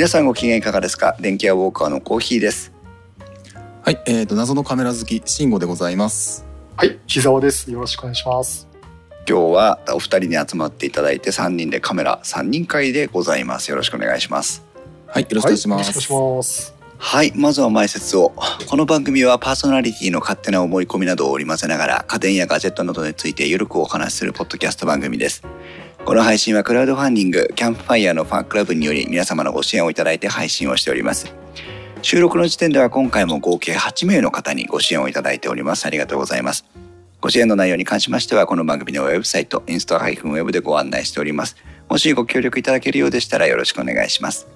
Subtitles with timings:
[0.00, 1.14] 皆さんご機嫌いかがですか？
[1.20, 2.72] 電気屋ウォーカーのコーヒーです
[3.82, 6.46] はい、えー、と謎のカメラ好き慎吾でございます。
[6.74, 7.70] はい、木澤です。
[7.70, 8.66] よろしくお願いします。
[9.28, 14.64] 今日はお二人に集まっていただいて3人でカメラ3人会でございますよろしくお願いします
[15.06, 15.88] はい、よろしくお願いしまはす。
[15.88, 16.74] よろしくお願いします。
[16.96, 18.32] はいまずは前説を
[18.68, 25.42] この番組はパーソナリティの勝手な思い込みなどを織り交ぜながら家電やガジェットなどについてゆるくお話しするポッドキャスト番組です
[26.04, 31.32] この配信はクラウドファンディングキャンプファイヤーのファンクラブにより皆様のご支援をいただいて配信をしております。
[32.02, 35.84] 収録の時点では今回も合計8名の方にご支援をいただいております。
[35.86, 36.64] ありがとうございます。
[37.20, 41.56] ご支援の内容に関しましてはこの番組のウェブサイトインストア -web でご案内しております。
[41.90, 44.48] もしご協力いただけるようでしたらよろしくお願いします。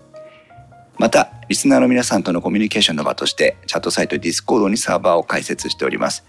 [0.99, 6.25] またリスナーの皆さんとのコミュニケーションの場としてチャットサイト Discord にサーバーを開設しております。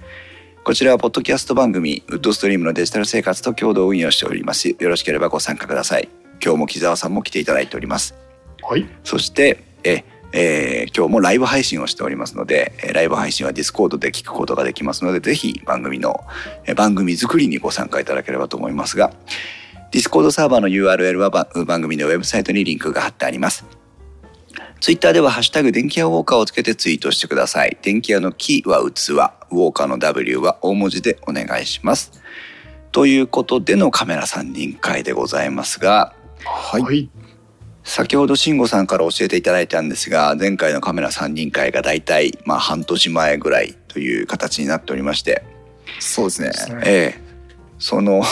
[0.66, 4.70] こちらはポッドキャスト番組ウッドストリームのデジタル生活と共同運用しております。
[4.70, 6.10] よろしければご参加ください。
[6.44, 8.16] 今日も木澤さんも来ていただいております。
[8.64, 16.26] はい、そしてええー今日もライブ配信をしておりますのでえーライブ配信は Discord で聞くことができますのでぜひ番組の
[16.66, 19.14] えー番組作りにご参加いただければと思いますが
[19.92, 23.66] Discord サーバーの URL はば番組のウェブサイトにリンクが貼ってあります
[24.80, 27.78] ツイッターではハッシュタグ電気屋ウォーカーをつけてツイートしてください。
[27.82, 32.12] 電気屋の木は器、ウォーカーの W は大文字でお願いします。
[32.92, 36.14] ということでのカメラ3人会でございますが、
[36.46, 37.10] はい、はい、
[37.84, 45.44] 先ほど慎吾さんから教えていただいたんですが、前回のカメラ3人会がだいたいまあ半年前ぐらいという形になっておりまして、
[46.00, 46.76] そうですね。
[46.76, 47.26] ねええ
[47.80, 48.24] その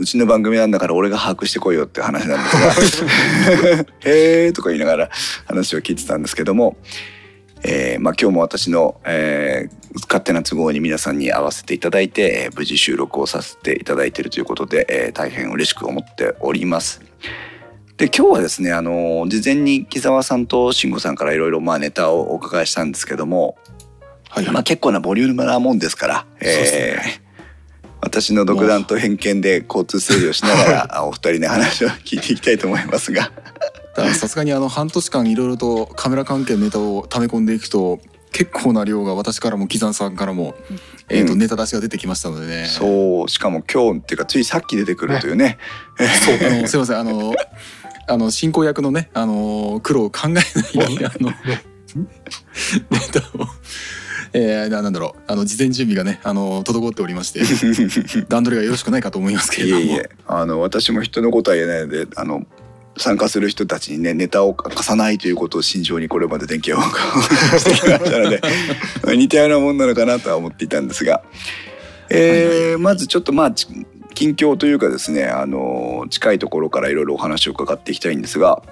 [0.00, 2.50] うちの番組なんだから俺が把握してこいよって話なんで
[2.86, 5.10] すが「へえ」とか言いながら
[5.44, 6.78] 話を聞いてたんですけども、
[7.62, 17.00] えーまあ、今日も私の、えー勝手な都合に皆さんに会わせていただいて、えー無事収録をさせていただいているということで、えー大変嬉しく思っております。
[17.96, 23.58] で今日はですねあの事前に木澤さんと慎吾さんからいろいろまあネタをお伺いしたんですけども、
[24.28, 26.78] はい、まあ、結構なボリュームなもんですから、そうですね。
[26.78, 27.29] えー
[28.02, 33.30] 私の独断と偏見で交通整理をしながらあ お二人の話を聞いていきたいと思いますが。
[34.14, 38.00] さすがにあの半年間いろいろとカメラ関係のネタを溜め込んでいくと
[38.32, 40.54] 結構な量が私からも木山さんからも、
[41.08, 42.66] えーとうんネタ出しが出てきましたのでね。
[42.66, 45.58] そうしかも今日っていうかついさっき出てくるというね。
[45.98, 46.02] あ
[46.60, 47.34] のすいませんあの
[48.06, 50.44] あの進行役のねあの苦労を考えない
[51.04, 51.30] あの
[52.90, 53.46] ネタを。
[54.32, 55.22] えー、ななんだろう。
[55.26, 57.40] あの事前準備がねあの滞っておりまして
[58.28, 59.82] 段取りがよろしくないかと思いますけれども。
[59.82, 60.10] いえいえ。
[60.26, 62.46] あの私も人のことは言えないのであの
[62.96, 68.40] 参加する人たちにねネタを貸さないということを心情にこれまで電気をしてきましたので
[69.02, 71.22] まあ 似たようなもんなのかなとは思っていたんですが、
[72.10, 73.66] えーまずちょっとまあち
[74.14, 78.62] 近況というかですねあの近いところからいろいろお話を伺っていきたいんですが、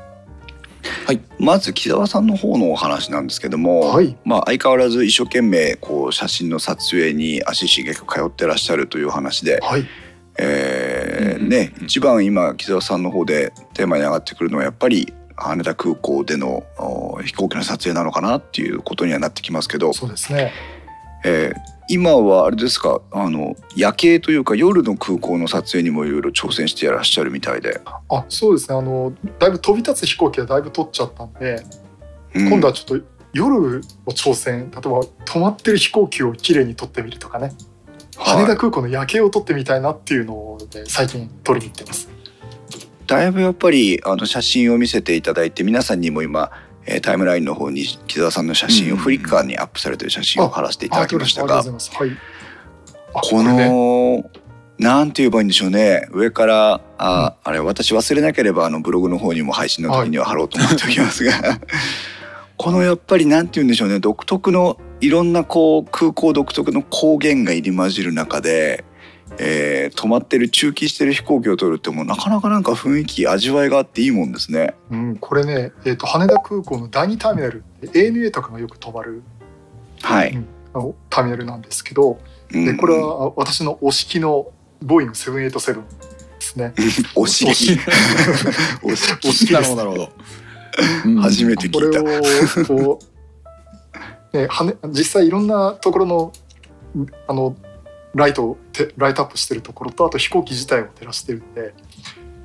[1.06, 1.20] はい。
[1.38, 4.16] まず木澤さんの方のお話なんですけども、はい。
[4.24, 9.86] まあ、相変わらず一生懸命こう写真の撮影に足しげく通ってらっしゃるという話で、はい、
[10.38, 20.52] えーうんうんね一番今木澤さんの方でテーマに上がってくるのはやっぱり羽田空港でのお飛行機の撮影なのかなっていうことにはなってきますけど、そうですね。
[21.24, 23.00] えー今はあれですか？
[23.10, 28.76] あの夜景というか夜の空港の撮影にもいろいろ挑戦していらっしゃるみたいで、あ、そうですね。
[28.76, 31.64] あのだいぶ飛び立つ飛行機はだいぶ取っちゃったんで、
[32.34, 34.70] うん今度はちょっと夜を挑戦。
[34.70, 37.52] 例えば止まってる飛行機を綺麗に撮ってみるとかね。
[38.16, 42.08] 羽田はい空港の夜景を撮ってみたいなっていうので最近撮りに行ってます。
[43.06, 46.50] だいぶやっぱりあの写真を見せていただいて皆さんにも今、
[46.90, 51.62] えータイムラインの方に木澤さんの写真をうんフリッカーにアップされてる写真を貼らせていただきましたが
[53.12, 54.30] この
[54.78, 56.06] なんて言えばいいんでしょうね。
[56.12, 61.32] 上からあ、あれ私忘れなければあのブログの方にも配信の時には貼ろうと思っておきますが
[62.56, 63.98] このやっぱりなんて言うんでしょうね。
[63.98, 68.84] 独特のいろんなこう空港独特の光源が入り混じる中で、
[69.38, 74.74] えー止まってる中期してる飛行機を撮るってもうなかなかなんか雰囲気味わいがあっていいもんですね。
[74.90, 79.22] うん、これね、えっ、と羽田空港の第二ターミナル、ANA とかがよく止まる
[80.02, 80.38] はい。
[80.74, 82.20] あのターミナルなんですけど、
[82.52, 84.52] うんでこれはあ私の推し機の
[84.82, 85.82] ボーイング787で
[86.40, 86.72] すね。
[86.76, 87.56] 推 しお尻推
[89.32, 90.12] し機ですなるほどなるほど。
[91.06, 92.72] うん初めてこれ聞いた。
[92.74, 92.98] をこ
[94.32, 96.32] う、ね、羽実際いろんなところの
[97.26, 97.56] あの
[98.14, 101.74] ライトをてライトアップしてるところとあと飛行機自体を照らしてるんで、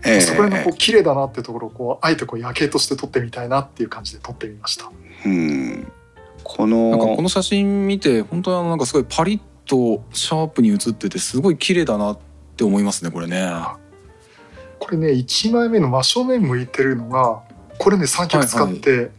[0.05, 4.91] ええそこら辺のこう綺麗だなっていうところをこうあえてこう夜景として撮ってみたいなっていう感じで撮ってみました。
[5.25, 5.91] うん
[6.43, 12.19] こなんかこのの写真見て本当はなんかすごいパリッとシャープに写っててすごい綺麗だなっ
[12.57, 13.49] て思いますねこれね。
[14.79, 17.41] これね1枚目の真正面向いてるのが
[17.79, 19.11] これね三脚使って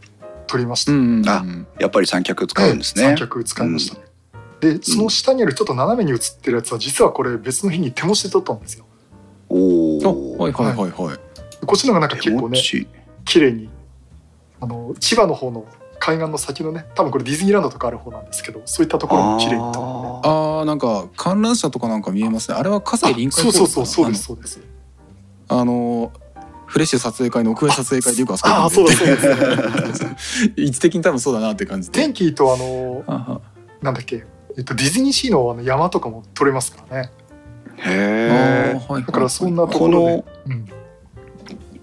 [0.47, 1.43] 撮りました、うんうんあ
[1.79, 3.15] やっぱり三脚使うんですね三。
[3.15, 4.04] 脚使いましたね、
[4.59, 8.85] でその下にあるちょっと斜めに写ってるやつは実はこれ別の日に手持ちで撮ったんですよ。
[9.49, 10.37] おあお。
[10.37, 11.19] はいはいはいはい。
[11.65, 12.59] こっちの方がなんか手結構ね。
[13.25, 13.69] 綺麗に
[14.61, 15.65] あの千葉の方の
[15.99, 22.57] 海岸の先のね多分これディズニーランドとかある方なんですけどそういったところも綺麗に撮るんでああーなんか観覧車とかなんか見えますね。
[22.57, 24.59] あれは葛西臨海そうそうそうそうですそうです。
[25.47, 26.11] あの
[26.67, 31.99] フレッシュ撮影会の屋外撮影会でよくあそこああそうだそうだです位置的に多分そうだなって感じで。
[31.99, 33.41] 天気とあの
[33.81, 34.25] なんだっけ、
[34.57, 37.11] えっと、ディズニーシーのあの山とかも撮れますからね。
[37.77, 37.81] ー。
[37.81, 39.01] へえ。
[39.05, 40.05] だからそんなとこころで。
[40.17, 40.69] の、うん、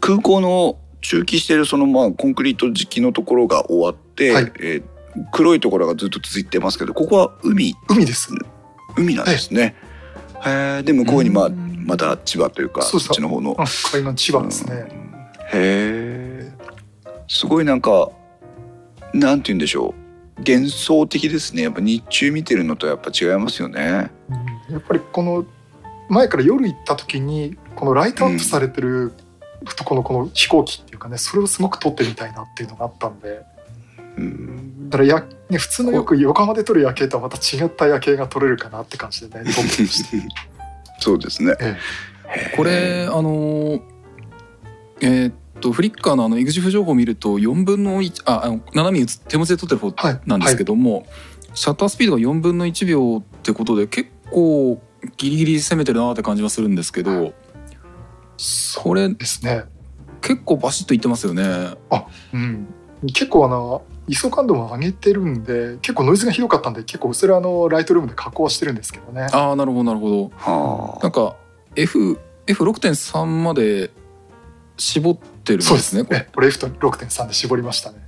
[0.00, 4.52] 空港の駐機してるそのまあコンクリート敷きのところが終わって、はい。
[4.60, 4.82] えー
[5.30, 7.74] 黒いところがずっと続いてますけどここは海？
[7.86, 8.30] 海です。
[8.96, 9.74] 海なんですね。
[10.42, 11.84] へえで向こうにまあうん。
[11.86, 13.54] また千葉というかそっちの方の。
[13.58, 14.86] あ海岸千葉ですね、うん。
[14.86, 14.88] へ
[15.52, 16.52] え
[17.28, 18.08] すごいなんか
[19.12, 20.01] なんて言うんでしょう
[20.38, 21.62] 幻想的ですね。
[21.62, 24.10] やっぱ日中見てるのとやっぱ違いますよね。
[24.68, 24.74] うん。
[24.74, 25.44] やっぱりこの
[26.08, 29.12] 前から夜行った時にこのライトアップされてる、
[29.84, 33.42] このこの飛行機っていうかねそれをすごく撮ってみたいなっていうのがあったんで。
[34.16, 34.90] うん。
[34.90, 40.08] だからや、ね、普通のよく横浜で撮る夜景とはまた違った夜景が撮れるかなって感じでね 撮ってました
[40.98, 41.54] そうですね。
[41.60, 41.76] えへ
[42.52, 42.56] え。
[42.56, 43.80] これあのー
[45.00, 50.20] えーっとフリッカーのあの EXIF 情報を見ると4分の1ああの斜めに写手持ちで撮ってる方はい。
[50.26, 51.06] なんですけども、
[51.54, 54.82] シャッタースピードが4分の1秒ってことで結構
[55.16, 57.32] ギリギリ攻めてるなって感じはするんですけど
[58.76, 59.64] これですね、
[60.20, 61.44] 結構バシッといってますよね。
[62.32, 62.66] うん、
[63.06, 69.28] 結構あの ISO 感度も上げてるんで結構ノイズがひどかったんで結構それはあのライトルームで加工はしてるんですけどね。
[69.32, 70.30] ああなるほどなるほど。
[70.36, 71.02] はあ。
[71.02, 71.36] なんか
[71.76, 73.90] F F6.3 まで
[74.76, 75.90] 絞ってるんそうです。
[75.90, 76.06] すでね。
[76.06, 77.98] これねこれ F6.3 で絞りましたね。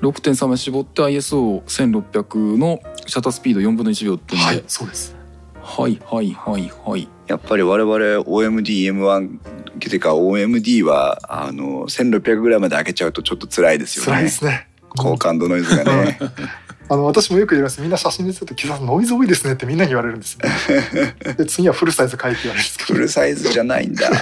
[0.00, 5.14] 6.3まで絞って ISO1600 のシャッタースピード4分の1秒っていうはいそうです。
[5.62, 7.08] はいはいはいはい。
[7.26, 7.94] やっぱり我々
[8.24, 9.38] OMDM1
[9.78, 14.10] てか OMD はあの1600ぐらいまで開けちゃうとちょっと辛いですよね。
[14.10, 14.68] 辛いですね。
[14.96, 16.18] 高感度ノイズがね
[16.90, 17.80] あの私もよく言います。
[17.80, 20.40] みんな写真で撮ると「木澤さんノイズ多いですね」ってみんなに言われるんですよ、
[21.00, 22.78] ね、で次はフルサイズ書いて言われるんです。
[22.78, 24.10] けどフルサイズじゃないんだ。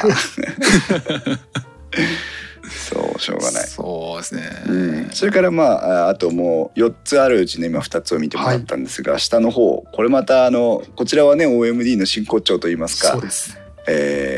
[2.91, 3.67] そうしょうがない。
[3.67, 4.63] そうですね。
[4.67, 9.87] うん、それからまあああともう4つあるうちの今2つを見てもらったんですが、下の方。
[9.91, 13.13] これまたあのこちらはね OMD の真骨頂といいますか。
[13.13, 13.57] そう、です。
[13.87, 14.38] え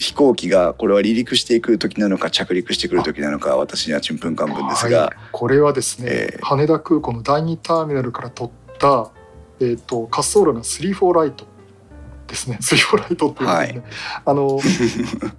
[0.00, 9.10] 飛行機がこれは離陸していく時なのか着陸してくる時なのか私にはちんぷんかんぷんですが、はい、これはですね、えー羽田空港の第2ターミナルから撮った、
[9.60, 11.44] えー、と滑走路の34ライト
[12.26, 12.58] ですね。
[12.62, 13.82] 34ライトっていうのはね、
[14.24, 14.56] あの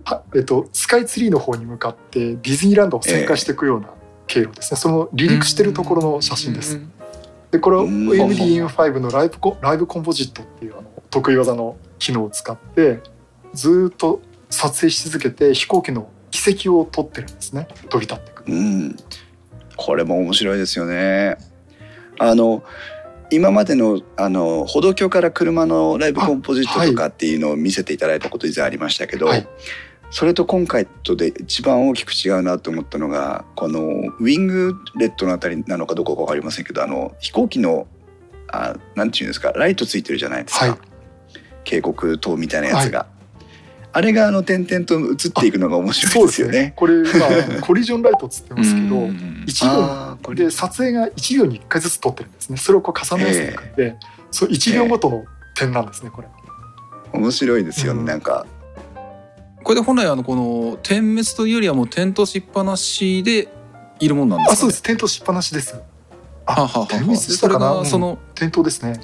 [0.04, 3.88] は、 えー、とスカイツリーの方に向かってディズニーランドを旋回していくような
[4.28, 6.80] 経路ですね、その離陸してるところの写真です。
[7.50, 8.10] でこれはうん。
[8.10, 13.00] OMD-M5 のライブコライブコンポジットっていうあの得意技の機能を使って
[13.56, 17.68] ずーっと撮影し続けて飛行機の軌跡を撮ってるんですね。
[17.90, 18.54] 飛び立ってくる。
[18.54, 18.96] うん、
[19.76, 21.38] これも面白いですよね。
[22.20, 22.64] あの
[23.32, 29.48] 今までのあの歩道橋から車のライブコンポジットとかっていうのを見せていただいたこと以前ありましたけど、はい。
[30.12, 37.88] それと今回とで一番大きく違うなと思ったのがこのウィングレッドのあたりなのかどうかわかりませんけどあの飛行機の
[38.50, 40.78] あなんていうんですかライトついてるじゃないですか、はい。
[41.64, 43.08] 警告灯みたいなやつが、
[43.94, 46.74] あれがあの点々と映っていくのが面白そいうでよねね。。
[46.76, 52.58] これ今 コリジョンライトっつってますけど、うん一秒で撮影が1秒に1回ずつ撮ってるんですね。
[52.58, 53.96] それをこう重ね合わせていくんで、
[54.30, 56.12] そう1秒ごとの点なんですね。
[56.12, 56.28] これ。
[57.14, 58.46] 面白いですよね、うんなんか
[59.64, 63.48] これで本来あのこの点滅というよりはもう点灯しっぱなしで
[64.00, 64.82] いるもんなんですか、ね、あ、そうです。
[64.82, 65.76] 点灯しっぱなしです。
[65.76, 65.82] は
[66.46, 67.68] あはあはあ点滅したかな？
[67.68, 69.00] それがその、点灯ですね。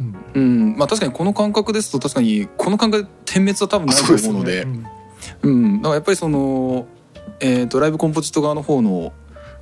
[0.00, 0.16] うん。
[0.34, 4.64] うん、まあ確かにこの感覚ですと確かにこの感覚で点滅は多分ないと思うので。
[4.64, 4.86] ん。
[5.42, 6.86] うん、だからやっぱりその、
[7.40, 9.12] えー、とライブコンポジット側の方の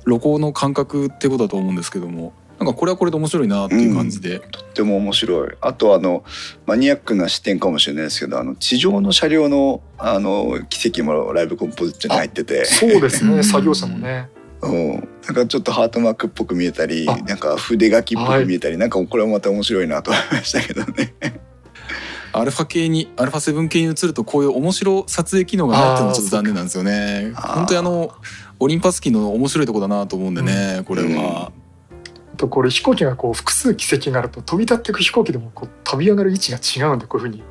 [0.05, 5.49] 露光の感覚ってことだと思うんですけどもなんかこれはこれで面白いなっていう感じで、とっても面白い。
[5.61, 6.25] あとあの
[6.65, 12.65] マニアックな視点かもしれないですけどあの地上の車両のあの奇跡もライブコンポジットに入ってて。
[12.65, 13.35] そうですね。
[13.35, 13.43] うん。
[13.45, 14.27] 作業者もね。
[14.61, 15.01] うん、なん
[15.35, 17.17] かちょっとハートマークっぽく見えたりあ。
[17.17, 21.13] なんか筆書きっぽく見えたり、なんかこれはまた面白いなと思いましたけどね。
[22.31, 27.31] アルファ系にアルファ7系に移るとこういう面白撮影機能がないっていうのはちょっと残念なんですよね。
[27.35, 28.13] 本当にあの
[28.59, 31.51] オリンパス機の面白いとこだなと思うんでね、これは、
[32.33, 37.43] あとこれ飛行機がこう複数軌跡があると飛び立っていく飛行機でもこう飛び上がる位置が違うんでこういうふうに。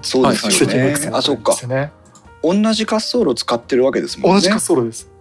[0.00, 0.92] そうですよね。
[0.92, 1.54] くつもあそっか。
[2.42, 4.34] 同じ滑走路使ってるわけですもんね。
[4.36, 5.11] 同じ滑走路です。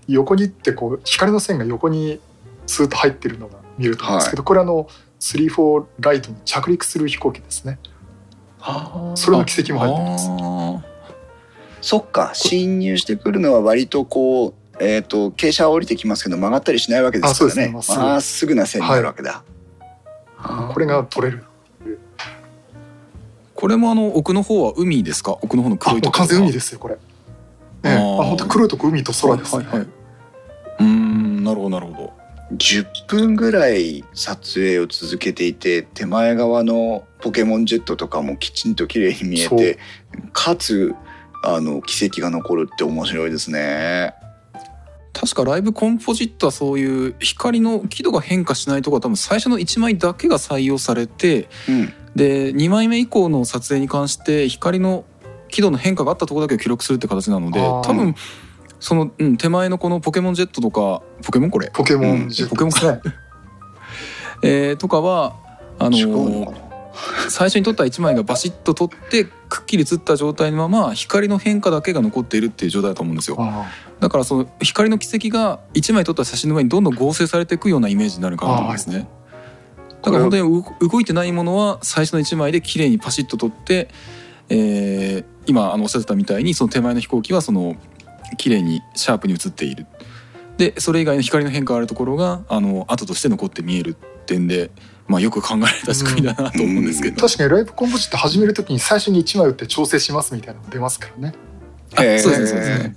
[0.08, 2.20] 横にってこう光の線が横に
[2.66, 4.88] スーッと入ってるのが見えると思うんですけど、これあの
[5.20, 7.78] 34ライトに着陸する飛行機ですね。
[9.14, 10.28] それの軌跡も入ってます。
[10.30, 10.82] あ
[11.80, 12.30] そっか。
[12.34, 17.32] 侵入してくるのは割とこうえっ、と傾斜は降りてきますけど曲がったりしないわけですからね。
[17.32, 17.68] あそうですね。
[17.96, 18.54] まっすぐ。
[18.54, 19.44] な線になるわけだ、
[20.38, 21.44] あーこれが撮れる。
[21.84, 21.98] ー
[23.54, 25.32] これもあの奥の方は海ですか？
[25.42, 26.96] 奥の方のあ黒いとこ完全海ですよこれ。
[27.84, 29.64] ええ、ああー本当黒いとこ海と空です、ね。
[29.64, 29.88] はいはいはい、
[30.80, 32.12] うーんなるほどなるほど
[32.52, 39.78] 10分ぐらい撮影を続けていて手前側のポケモンジェットとかもきちんと綺麗に見えて
[40.32, 40.94] かつ
[41.42, 44.14] あの軌跡が残るって面白いですね。
[45.12, 55.04] 確かライブコンポジットはそういう光の輝度が変化しないところは多分最初の1枚だけが採用されてうん、で2枚目以降の撮影に関して光の
[55.48, 58.16] 輝度の変化があったところだけを記録するって形なので多分
[58.84, 63.00] その、うん、手前のこのポケモンジェットとかポケモンこれ、ポケモンジェットですね。
[64.44, 65.36] えーとかは
[65.78, 66.64] あのーな。
[67.30, 73.38] 最初に撮った1枚がバシッと撮ってくっきり写った状態のまま光の変化だけが残っているっていう状態だと思うんですよ。
[73.40, 73.64] あ
[74.00, 79.08] だからその光の軌跡が1枚撮った写真の上にどんどん合成されていくようなイメージになるかなと思うんですね。
[80.02, 83.88] だから本当に動動いてないものは最初の1枚で綺麗にパシッと撮って、
[84.50, 87.76] えー今あのおっしゃってたみたいにその手前の飛行機はその
[88.36, 89.86] 綺麗にシャープに写っている。
[90.56, 94.70] でそれ以外の光の変化があるところがあの後として残って見える点で、
[95.08, 101.34] まあ、よく考えられた仕組みだなと思うんですけど、確かにライブコンポジット始めるときに最初に1枚打って調整しますみたいなの出ますからね。
[101.94, 102.96] あそうですねそうですね。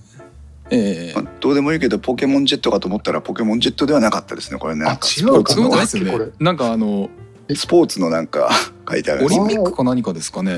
[0.70, 1.22] えー。
[1.24, 4.86] まあどうでもいいけどポケモンジェットかと思ったらポケモンジェットではなかったですねこれね。
[4.86, 6.26] なんかあ違うかそういうことないですよこれ？
[6.28, 7.10] ねなんかあの
[7.56, 8.52] スポーツのなんか
[8.90, 10.54] 書いてあるオリンピックか何かですかね。
[10.54, 10.58] う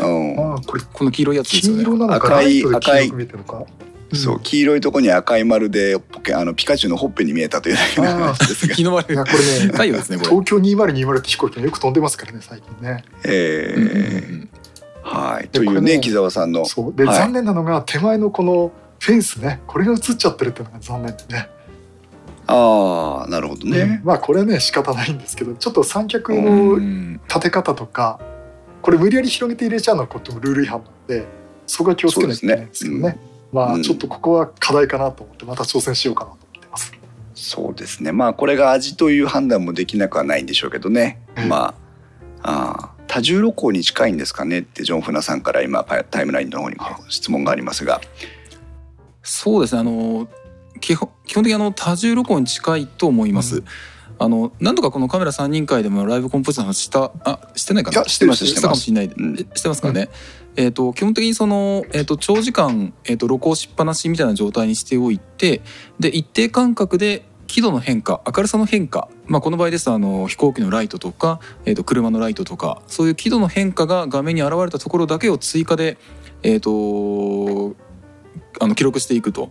[0.58, 0.62] ん。
[0.64, 1.84] これこの黄色いやつですよね。
[1.84, 3.12] 金色なのか赤いライ
[4.14, 9.24] そう黄色いとこに赤い丸でポケあのピカチュウのほっぺに見えたというだけの話ですが日これね
[9.72, 10.30] 太陽ですねこれ。
[10.30, 13.04] 東京2020って飛行機がよく飛んでますからね最近ね。
[15.52, 16.66] というね木澤さんの。
[16.66, 16.94] そう。
[16.96, 17.18] で、はい。
[17.18, 21.24] 残念なのが手前のこのフェンスねこれが映っちゃってるっていうのが残念で。
[21.30, 21.50] ね。
[22.52, 27.22] ああなるほどね、まあこれはね仕方ないんですけどちょっと三脚うのん。
[27.28, 28.20] 立て方とか
[28.82, 31.28] これ無理やり広げて入れちゃうのはこっちもルール違反なので
[31.68, 33.20] そこは気をつけないといけないんですけどね
[33.52, 36.94] まあちょっとここは課題かなと思ってまた挑戦しようかなと思ってます。
[37.34, 38.12] そうですね。
[38.12, 41.74] まあこれが味という判断もできなくはないんでしょうけどね、うんま
[42.44, 46.78] ああー多重露光に近いんですかねってジョン・フナさんから今パタイムラインの方に
[47.10, 48.02] 質問がありますが。
[49.24, 49.82] そうですね。
[49.82, 50.28] あの
[50.80, 53.66] 基本基本的にあの多重露光に近いと思います、うん
[54.20, 58.04] あの何度かこのカメラ3人会でもライブコンポジトの話したあしてないかな？
[58.06, 58.82] してるしてます。
[58.82, 60.10] してますかね、
[60.58, 65.62] えっ、と基本的にその、えー、と長時間、えー、と露光しっぱなしみたいな状態にしておいて
[66.00, 75.98] で一定間隔で輝度の変化明るさの変化、まあ、この場合ですとあの飛行機のライトとか、えー、と車のライトとかそういう輝度の変化が画面に現れたところだけを追加で、
[76.44, 77.76] えー、と
[78.60, 79.50] あの記録していくと,、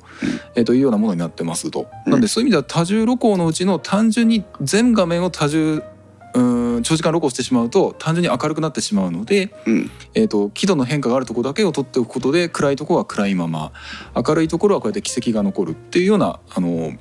[0.55, 1.89] えー、というようなものになってますと。
[2.07, 2.13] うん。
[2.13, 5.83] なんでそういう意味では多重露光のうちの単純に全画面を多重
[6.35, 6.41] う
[6.79, 9.91] ん長時間露光してしまうと単純に明るくなってしまうので、うん。
[10.15, 13.73] えー、と輝度の変化があるところだけを取っておくことで暗いところは暗いまま
[14.15, 16.93] 明るいところはこうやって軌跡が残るっていうようなあの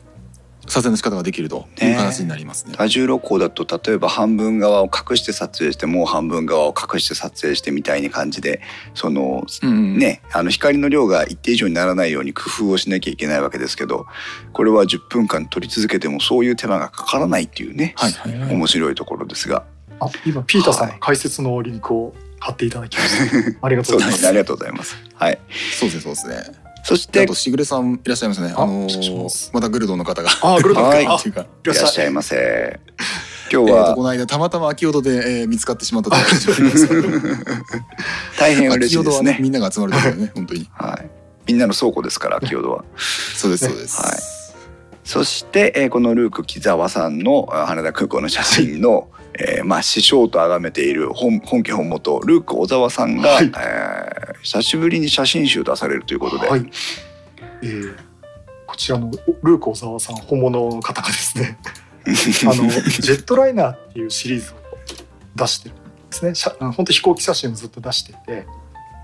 [0.67, 2.74] 撮影の仕方ができるという形になりますね。
[2.75, 8.62] 多重露光だと例えば半分側を隠して撮影してもう半分側を隠して撮影してみたいな感じで
[8.93, 14.05] そのうんうんねあの光の量が一定以上にならないように工夫をしなきゃいけないわけですけど
[14.53, 19.63] これは10分間撮り続けてもそういう手間がかからないっていうね、はいはいはい面白いところですが
[20.00, 23.57] あ今ピーターさんはいが解説のリンクを貼っていただきました。
[23.65, 24.21] ありがとそううございますす。
[24.21, 24.95] でねありがとうございます。
[25.15, 25.39] はい、
[25.79, 26.66] そうですねそうですね。
[26.88, 28.53] そしてであとしぐれさんいらっしゃいますね。
[28.56, 30.29] ああの失礼しまたグルドの方が。
[30.41, 32.79] あグルドはいいうかいらっしゃいませ。
[33.51, 36.12] 今日えーとはこの間たまたま秋淀で、えー見つかってしまった
[38.39, 39.38] 大変嬉しいですね。
[39.41, 41.10] みんなが集まるところね本当にはい。
[41.48, 42.86] みんなの倉庫ですから、清戸は。
[42.96, 44.13] そうですそうです、はい
[45.03, 56.70] そして、えーこのルーク木澤さんのあ羽田空港の写真の、えーまあ師匠と崇めている本本家本元ルーク小沢さんが、はいえー久しぶりに写真集出されるということで、はい。
[57.63, 57.96] えー
[58.65, 59.10] こちらの
[59.44, 61.58] ルーク小沢さん本物の方がですね
[62.06, 62.10] あ
[62.53, 64.56] のジェットライナーっていうシリーズを
[65.36, 65.77] 出してるん
[66.25, 68.46] ですね本当飛行機写真をずっと出してて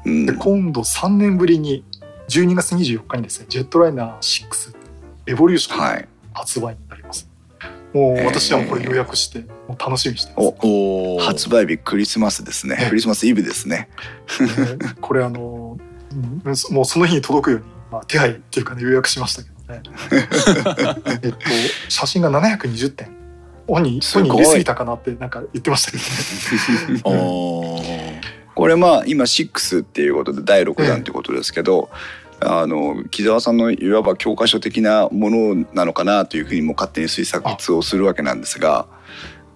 [0.06, 1.86] うんで今度3年ぶりに
[2.30, 4.75] 12月24日にですねジェットライナー6
[5.28, 6.08] エボリューションはい。
[6.34, 6.75] 発売
[7.94, 11.24] もう私はこれ予約してもう楽しみにしてます、おおー。
[11.24, 12.78] 発売日クリスマスですね。
[12.80, 12.86] え。
[12.86, 12.90] え。
[12.90, 13.90] クリスマスイブですね。
[14.40, 15.78] ねこれあの
[16.12, 16.42] うん
[16.74, 19.82] もうその日に届くように、まあ、手配っていうかね予約しましたけどね。
[21.24, 21.38] えっと
[21.90, 23.10] 写真が720点。
[23.68, 24.30] 本人すごい。
[24.30, 27.02] 本人入れすぎたかなってなんか言ってましたけどね。
[27.06, 28.22] おー。
[28.56, 31.90] これまあ今6っていうことで第6弾ということですけど、
[32.40, 38.88] あの木澤さんのいわば教科書的なものなのかなというふうにも勝手に推察をするわけなんですが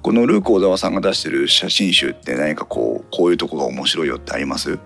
[0.01, 4.79] このルーク小沢さんが出してる写真集って何かこうこういうとこが面白いよってあります？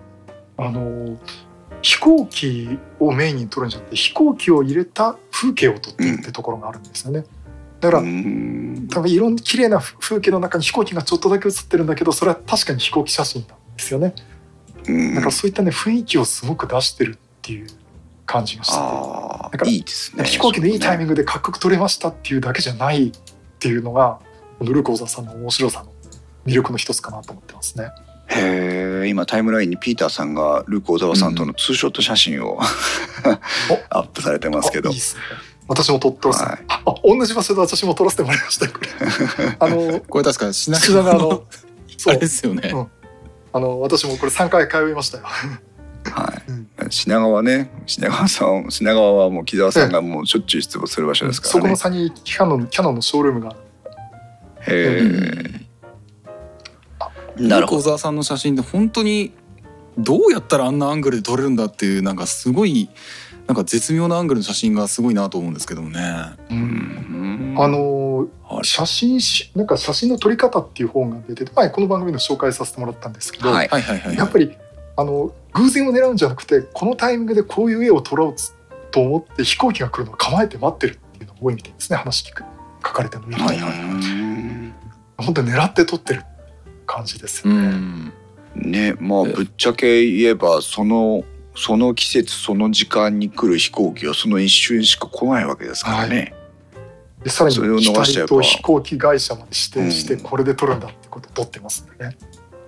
[0.57, 1.17] あの
[1.81, 7.25] 飛行機をメインに撮るんじゃなくて飛行機を入れた風景を撮ってるってところがあるんですよね。
[7.79, 14.13] だから、うん多分いろんな綺麗な風景の中に飛行機がちょっとだけ写ってるんだけどそれは確かに飛行機写真なんですよね。
[14.87, 17.67] うんだからそういったね雰囲気をすごく出してるっていう
[18.31, 20.23] 感じがしてだからあいいですね。
[20.23, 23.11] 飛行機のいいタイミンググでかっこよく撮れましたっていうだけじゃないっ
[23.59, 24.19] ていうのが
[24.59, 25.91] このルーク・オザさんの面白さの
[26.45, 27.91] 魅力の一つかなと思ってますね。
[28.27, 32.59] へえ今タイムラインにピーターさんがルーク小沢さんとのツーショット写真を、
[33.89, 34.89] アップされてますけど。
[34.89, 35.03] あいいね。
[35.67, 36.65] 私も撮ってます、ねはい。
[36.67, 38.87] ああ同じ場所で私も撮らせてもらいましたよこれ。
[39.59, 41.55] あのこれ確か品品川のあ
[41.97, 42.77] そう れですよね、う。
[42.77, 42.87] ん。
[43.53, 45.25] あの私もこれ3回通いましたよ。
[46.05, 51.75] はいうん品川ね品川さん品川はもう木澤さんがもうしょっちゅう出没する場所ですかそこのらね。
[51.77, 53.55] 差にキャノンキャノンのショールームが
[54.67, 55.67] へうん
[57.39, 57.47] え。
[57.47, 57.81] なるほど。
[57.81, 59.31] 小沢さんの写真って本当に
[59.97, 62.89] どうやったらあんなアングルで撮れるんだっていうなんかすごい
[63.47, 65.99] なんか絶妙なアングルの写真がすごいなと思うんですけどもね。
[66.49, 74.17] うんあのはい写真しなんか写真の撮り方っていう本が出てて前この番組の紹介させてもらったんですけど、はいはいはいはい。
[74.17, 74.55] やっぱり
[74.95, 78.35] あの偶然を狙うんじゃなくてこのタイミングでこういう絵を撮ろう
[78.91, 82.43] と思って飛行機が来るのを構えて待ってるっていうのが多いみたいですね話聞く。
[82.85, 83.17] 書かれて。
[83.17, 83.71] るの見ると、はいはい
[85.17, 86.23] 本当に狙って撮ってる
[86.87, 88.11] 感じですよね。
[88.55, 88.95] ね。
[88.99, 91.23] まあぶっちゃけ言えばその
[91.55, 96.33] その季節その時間に来る飛行機はその一瞬しか来ないわけですからね。
[97.23, 102.17] でさらにそれを機体と飛行機会社まで指定してこれで撮るんだってことを撮ってますんでね。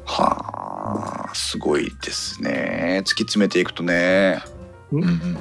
[0.06, 3.00] はあすごいですね。
[3.02, 4.42] 突き詰めていくとね。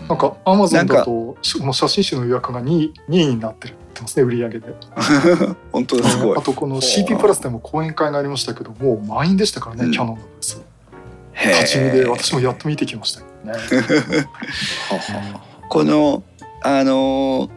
[0.09, 4.75] なんかアマゾンだなとしもう写真集の予約が 2, 2位になってるって言ってますね売り上げで。
[5.73, 6.41] 本当だすごいあ。
[6.41, 10.63] とこの CP プラスでも講演会がありましたけどもう満員でしたからね、うんキャノンのブース
[11.35, 12.05] へ立ち見でえ。
[12.07, 14.29] 私もやっと見てきましたけどね。
[15.69, 16.23] この
[16.63, 17.51] あの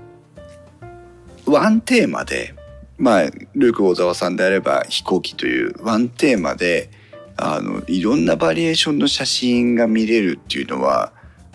[1.46, 2.56] ワンテーマで
[2.98, 3.22] まあ
[3.54, 6.90] ルーク小沢さんであれば飛行機というワンテーマで
[7.38, 11.12] あのいろんなバリエーションの写真が見れるっていうのは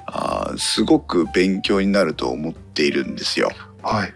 [0.06, 3.50] あーすごく勉強になると思っているんですよ。
[3.82, 4.14] はい。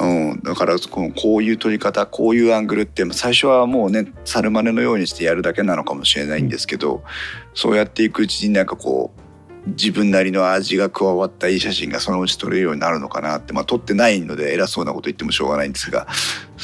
[0.00, 7.02] うん、だからこのこういう撮り方こういうアングルって最初はもうね猿真似のようにしてやるだけなのかもしれないんですけど、
[7.54, 9.20] そうやっていくうちになんかこう
[9.70, 16.06] 自分なりの味が加わったいい写真がそのうち撮れるようになるのかなってまあ撮ってないので偉そうなこと言ってもしょうがないんですが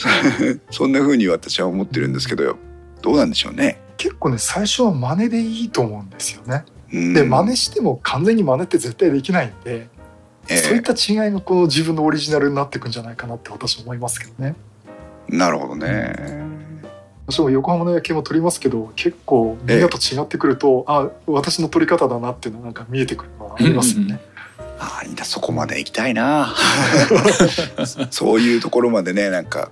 [0.70, 2.56] そんな風に私は思ってるんですけど
[3.02, 3.83] どうなんでしょうね。
[3.96, 6.64] 結構ね最初は真似でいいと思うんですよね。
[6.92, 9.88] うんで真似しても完全に真似って絶対できないんで、
[10.48, 14.54] ええそういった違いがこの自分のオリジナルになっていくんじゃないかなって私は思いますけどね。
[15.28, 16.44] なるほどね。
[17.26, 24.20] 私も横浜の夜景も撮りますけど結構みんなと違ってくると、あ私の撮り方だなっていうのがなんか見えてくるのはありますよね。
[24.78, 26.54] ああいいなそこまで行きたいな
[28.10, 29.70] そういうところまでねなんか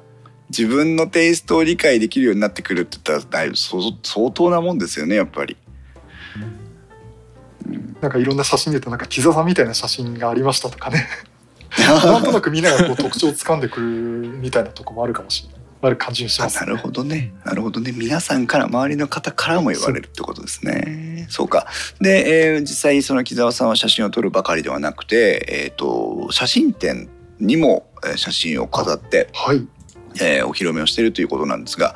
[0.57, 5.57] 自分のテイストを理解できるようになってくるって言ったらだいぶ相相当なもんですよねやっぱり。
[8.01, 11.09] なんかいろんな写真で言うとなんか木座さんみたいな写真がありましたとかね。
[11.79, 15.63] なんとなくみんながこう特徴をつかんでくるみたいなとこもあるかもしれない。
[15.85, 17.33] ある感じにします、あなるほどね。
[17.45, 17.93] なるほどね。
[17.93, 21.27] 皆さんから周りの方からも言われるってことですね。
[21.29, 21.67] そうか。
[22.01, 27.09] で、えー実際その木澤さんは写真を撮るばかりではなくて、えー、と写真展
[27.41, 29.67] にもえー写真を飾ってはい
[30.21, 31.95] えーお披露目をしているということなんですが、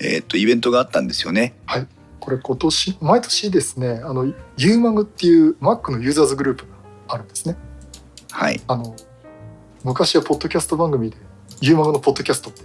[0.00, 1.54] えーっとイベントがあったんですよね。
[2.20, 4.26] これ今年毎年ですねあの
[4.58, 7.56] UMAG っていう Mac のユーザーズグループがあるんですね。
[8.30, 8.60] はい。
[8.66, 8.94] あの
[9.84, 11.16] 昔はポッドキャスト番組で
[11.60, 12.62] UMAG のポッドキャストって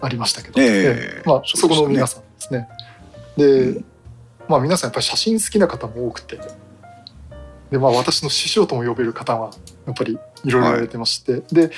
[0.00, 0.68] ありましたけど、ええ。
[0.68, 1.28] ええ。
[1.28, 2.68] まあ、そこの皆さんですね。
[3.36, 3.84] で、うん。
[4.48, 6.38] まあ皆さんやっぱり写真好きな方も多くて
[7.70, 9.50] でまあ私の師匠とも呼べる方は
[9.86, 11.70] やっぱりいろいろ言われてまして、で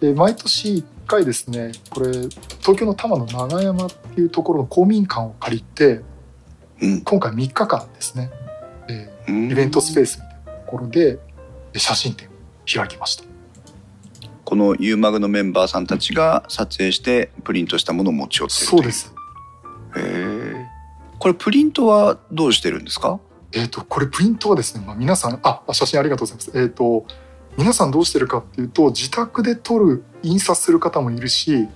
[0.00, 1.72] で毎年1回ですね。
[1.90, 2.12] これ
[2.60, 6.02] 東京の多摩の長山っていうところの公民館を借りて
[6.80, 7.02] うん。
[7.02, 8.30] 今回3日間ですね、
[8.88, 9.48] えうん。
[9.48, 11.18] ーイベントスペースみたいなところで
[11.74, 12.30] え写真展を
[12.72, 13.24] 開きました。
[14.44, 19.12] この U マグのメンバーさんたちが撮影してプリントしたものを持ち寄ってるそうです。
[19.96, 20.66] へえ。
[21.18, 23.20] これプリントはどうしてるんですか？
[23.52, 26.50] えっ、とこれプリントはですね、まあ、皆さんああ写真ありがとうございます。
[26.54, 27.04] えっ、と
[27.56, 31.68] 皆さんどうしてるかっていうと自宅で撮る印刷する方もいるし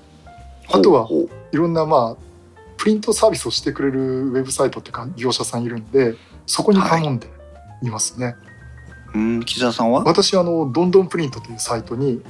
[0.70, 1.08] あとは
[1.52, 2.22] いろんなまあ
[2.76, 6.14] プリントサービスをしてくれるウェブサイトっていうか業者さんいるんで
[6.46, 7.28] そこに頼んで
[7.82, 8.36] いますね、
[9.14, 10.02] ううん、木澤さんは？
[10.04, 12.20] 私はあのどんどんプリントというサイトに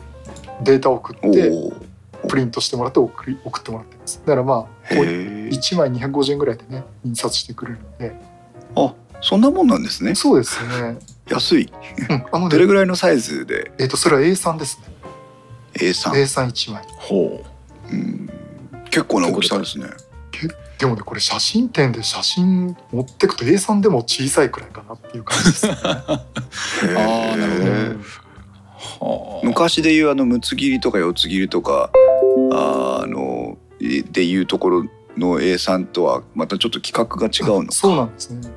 [0.63, 1.53] データを送って
[2.29, 4.21] プリントしてもらって送り送ってもらってます。
[4.25, 5.09] だからまあへこうえ。
[5.49, 8.15] 1枚250円ぐらいでね印刷してくれるんで。
[8.77, 10.15] あ、そんなもんなんですね。
[10.15, 11.73] そうですね、安い。
[12.11, 13.73] うん、あのどれねぐらいのサイズで？
[13.79, 14.87] えっ、とそれは A3 ですね。
[15.75, 16.85] A3？A31 枚。
[16.99, 17.45] ほ
[17.91, 17.95] う。
[17.97, 18.31] ん、
[18.91, 19.87] 結構な大きさですね。
[20.79, 27.31] でもねこれ写真展で写真持ってくと A3 でも小さいくらいかなっていう感じです、ね、 へー。
[27.33, 27.65] あーなるほど。
[27.65, 28.05] うん
[28.77, 29.47] はあ。
[29.47, 31.91] 昔でいうあの六つ切りとか四つ切りとか
[32.53, 33.57] あーあの
[34.11, 34.85] でいうところ
[35.17, 37.73] の A3 とはまたちょっと規格が違うのか。
[37.73, 38.51] そうなんですね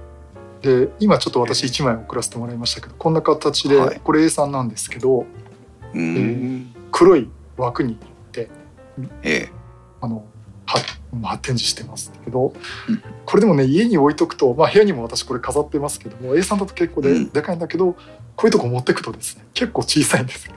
[0.67, 5.25] で今ちょっと私1枚送らせてもらいましたけどこんな形で、はいこれ A3 なんですけど
[5.93, 6.73] うん。
[6.91, 7.97] 黒い枠に
[8.35, 8.49] え
[9.23, 9.49] え。
[10.01, 10.25] あの
[10.65, 10.79] は
[11.17, 12.53] まあ展示してますけど、
[12.89, 17.97] うんこれでもね家に置いとくと、まあ、部屋にも私これ飾ってますけども A3 だと結構で,、うんでかいんだけどこ
[18.43, 20.55] ういうとこ持ってくとですね結構小さいんですね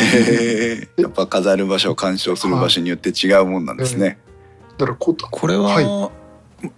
[0.00, 1.02] へえ。
[1.02, 4.18] やっぱ飾る場所鑑賞する場所によって違うもんなんですね。
[4.78, 6.10] だからこうこれは、は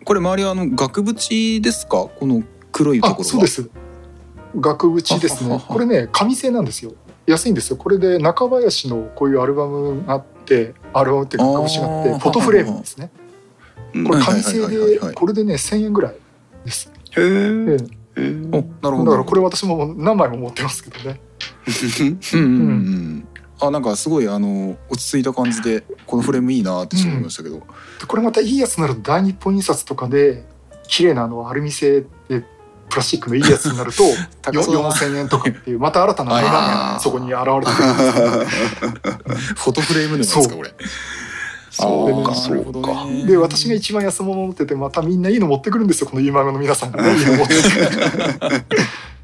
[0.05, 2.07] これ周りはあの額縁ですか？
[2.07, 2.43] この
[2.75, 3.21] 黒いところは。
[3.21, 3.71] あそうです。
[4.57, 5.63] 額縁ですね。
[5.67, 6.93] これね紙製なんですよ。
[7.27, 7.77] 安いんですよ。
[7.77, 13.11] これで中林のこういうアルバムがあってアルバムっていうか額縁があってフォトフレームですね。
[13.95, 14.05] うん。
[14.05, 16.17] これはい紙製でこれでね1000円ぐらい
[16.65, 16.93] です。
[17.17, 17.77] へえ。
[18.53, 19.05] おなるほど。
[19.05, 21.21] だからこれ私も何枚も持ってますけどね。
[21.67, 23.29] うんうんうん
[23.61, 27.65] あなんかすごいあの落ち着いた感じでこのフレームいいなって思いましたけど、で
[28.07, 30.45] これまたいいやつになると大日本印刷とかで
[30.89, 32.45] 綺麗なあのアルミ製で
[32.89, 38.93] プラスチックのいいやつになると よ高そうだな4000円とかっていうまた新たな値段がそこに現れてくるんですよ
[39.57, 40.75] フォトフレームですかこれ
[41.71, 42.89] そうかあーなるほそうか。
[43.05, 47.69] どねで私が一番安物持っててまたみんないいの持ってくるんですよこの今の皆さんがねいいの持ってて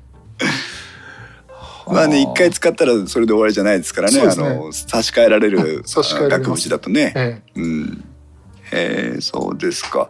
[1.87, 4.21] まあね一回使ったらそれで終わりじゃないですからね。
[4.21, 5.83] ねあの差し替えられる
[6.29, 7.13] 額縁だとね。
[7.17, 8.05] えうん。
[8.73, 10.09] へえそうですか。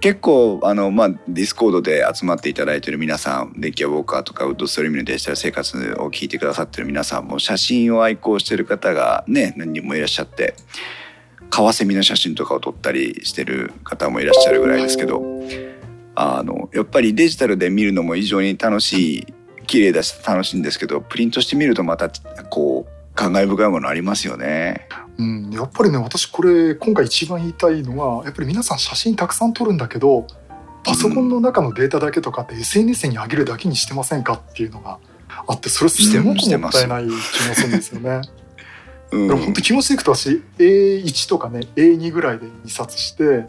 [0.00, 10.54] 結構あのまあディスコードで集まっていただいてる皆さんデッキアウォーカーとかウッドストリームのデジタル生活を聞いてくださってる皆さんも写真を愛好してる方がね何人もいらっしゃって
[11.48, 15.22] カワセミの写真とかを撮ったりしてる方もいらっしゃるぐらいですけど
[16.14, 19.34] あのやっぱりデジタルで見るのも非常に楽しい
[19.66, 22.10] 綺麗だし楽しいんですけどプリントしてみるとまた
[22.50, 24.88] こう感慨深いものありますよね。
[25.18, 30.26] うん、やっぱりね私これ今回一番言いたいのはやっぱり皆さん写真たくさん撮るんだけど
[30.84, 34.98] パソコンの中のデータだけとかって SNS に上げるだけにしてませんかっていうのが
[35.46, 37.10] あってそれすごくもったいない気
[37.48, 38.10] がするんですよね。
[39.10, 43.46] うんでも本当気持ちでいくと私 A1 とかね A2 ぐらいで印刷して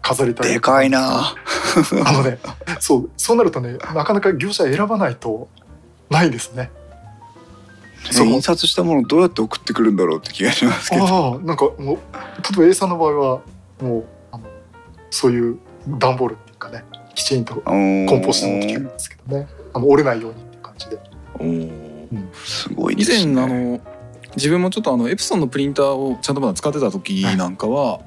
[0.00, 1.34] 飾りたいでかいな。
[2.06, 2.38] あのね
[2.80, 5.48] そうそうなるとねなかなか業者選ばないと
[6.10, 6.70] ないですね。
[8.12, 11.04] 印刷したものどうやって送ってくるんだろうって気がしますけど。
[11.04, 13.40] ああなんかもう例えば A さんの場合は
[13.80, 14.44] もうあの
[15.10, 15.58] そういう
[15.98, 19.48] 段ボールっていうかねきちんとコ梱包して持ってきるんですけどね。
[19.72, 20.98] あの折れないようにっていう感じで。
[21.34, 21.88] おー。
[22.32, 23.34] すごい以ですね。
[23.34, 23.80] 前あの
[24.36, 28.00] 自分もちょっとあのエプソンのプリンターをちゃんとまだ使ってた時なんかは、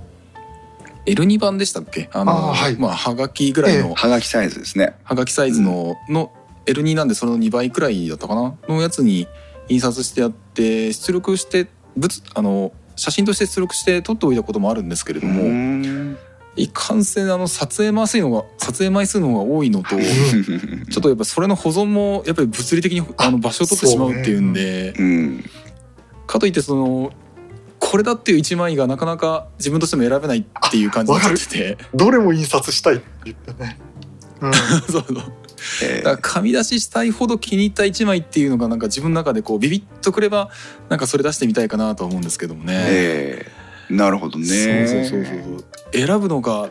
[1.05, 2.09] L2 版でしたっけ？
[2.13, 2.75] あのあーはい。
[2.77, 4.95] まあはがきぐらいのはがきサイズですね。
[5.03, 6.31] はがきサイズの,、の
[6.65, 8.55] L2 なんでその2倍くらいだったかな？
[8.67, 9.27] のやつに
[9.71, 16.17] 印刷してやって出力して物あの写真として出力して撮っておいたこともあるんですけれども、うん
[16.57, 25.45] いかんせんあの撮影枚数のが撮影枚数の方が多いのと ちょっとやっぱそれの保存もやっぱり物理的にあの場所を取ってしまうっていうんで、うん。
[26.27, 27.13] かといってその
[27.79, 33.79] コこれだっていう一枚がなかなか自分としても選べないっていう感じになっててどれも印刷したいって言ってね。
[34.41, 34.53] うん、
[34.91, 35.33] そうそう
[35.83, 40.49] えだから紙出ししたいほど気に入った一枚っていうのがなんか自分の中でこうビビッとくれば
[40.89, 42.73] なんかそれ出してみたいかなとは思うんですけどもね。
[42.87, 44.45] ええなるほどね。
[44.45, 46.07] そうそうそうそう。
[46.07, 46.69] 選ぶのが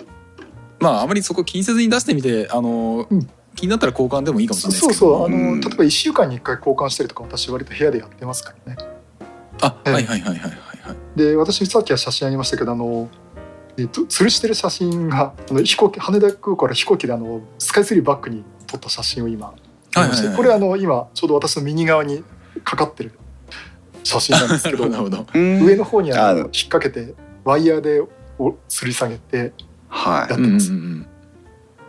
[0.80, 3.28] まああまりそこ気にせずに出してみてあの、うん。
[3.56, 5.18] 気になったら交換でもいいかもしれないですそうけど。
[5.18, 5.60] そうあの、うん。
[5.60, 8.78] 例えば1週間に1回交換したりとか私割と部屋でやってますからね。
[9.60, 11.18] あええはいはいはいはいはいはい。
[11.18, 13.08] で私さっきは写真あげましたけどあの、
[13.76, 19.48] えっと、吊るしてる写真があの飛行機羽田空港から飛行機であのスカイツリーバックに撮った写真を今。
[19.48, 19.54] は
[19.96, 20.36] いはいはい。
[20.36, 22.22] これあの今ちょうど私の右側に
[22.64, 23.12] かかってる
[24.04, 24.86] 写真なんです なけど。
[25.34, 28.02] 上の方にああのの引っ掛けてワイヤーで
[28.38, 29.52] お吊り下げて
[29.88, 30.32] はい。
[30.32, 30.72] やってます。
[30.72, 31.06] うんうんうん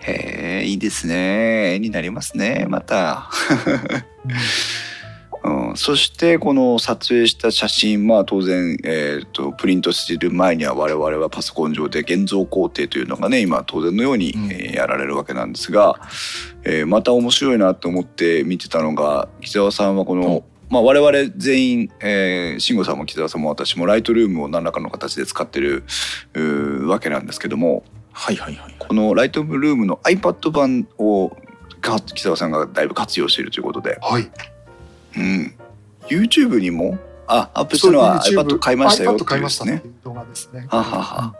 [0.03, 1.75] へえいいですね。
[1.75, 3.29] 絵になりますねまた、
[4.25, 4.31] うん、
[5.75, 14.51] そしてこの撮影した写真まあ当然、えー、とプリントしている前には我々はパソコン上で現像工程というのがね今当然のように、うん。
[14.51, 15.99] えーやられるわけなんですが、
[16.63, 25.83] えーまた面白いなと思って見てたのが木澤さんはこの、まあ、我々全員、えー、慎吾さんも木澤さんも私もライトルームを何らかの形で使ってる
[26.87, 28.75] わけなんですけどもはいはいはい。
[28.79, 31.35] このライトルームの iPad 版を
[31.81, 34.31] か木澤さんがだいぶ活用しているということで、はい
[35.15, 35.53] うん、
[36.07, 36.97] YouTube にも？
[37.27, 40.67] あアップしたのは iPad 買いましたよ iPad 買いましたってねいう動画ですね。
[40.69, 41.35] ははは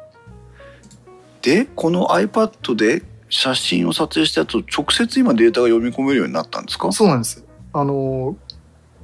[1.42, 6.92] でこの iPad で写真を撮影したやつを直接今データが読み込めるようになったんですか？
[6.92, 7.44] そうなんです。
[7.74, 8.38] あの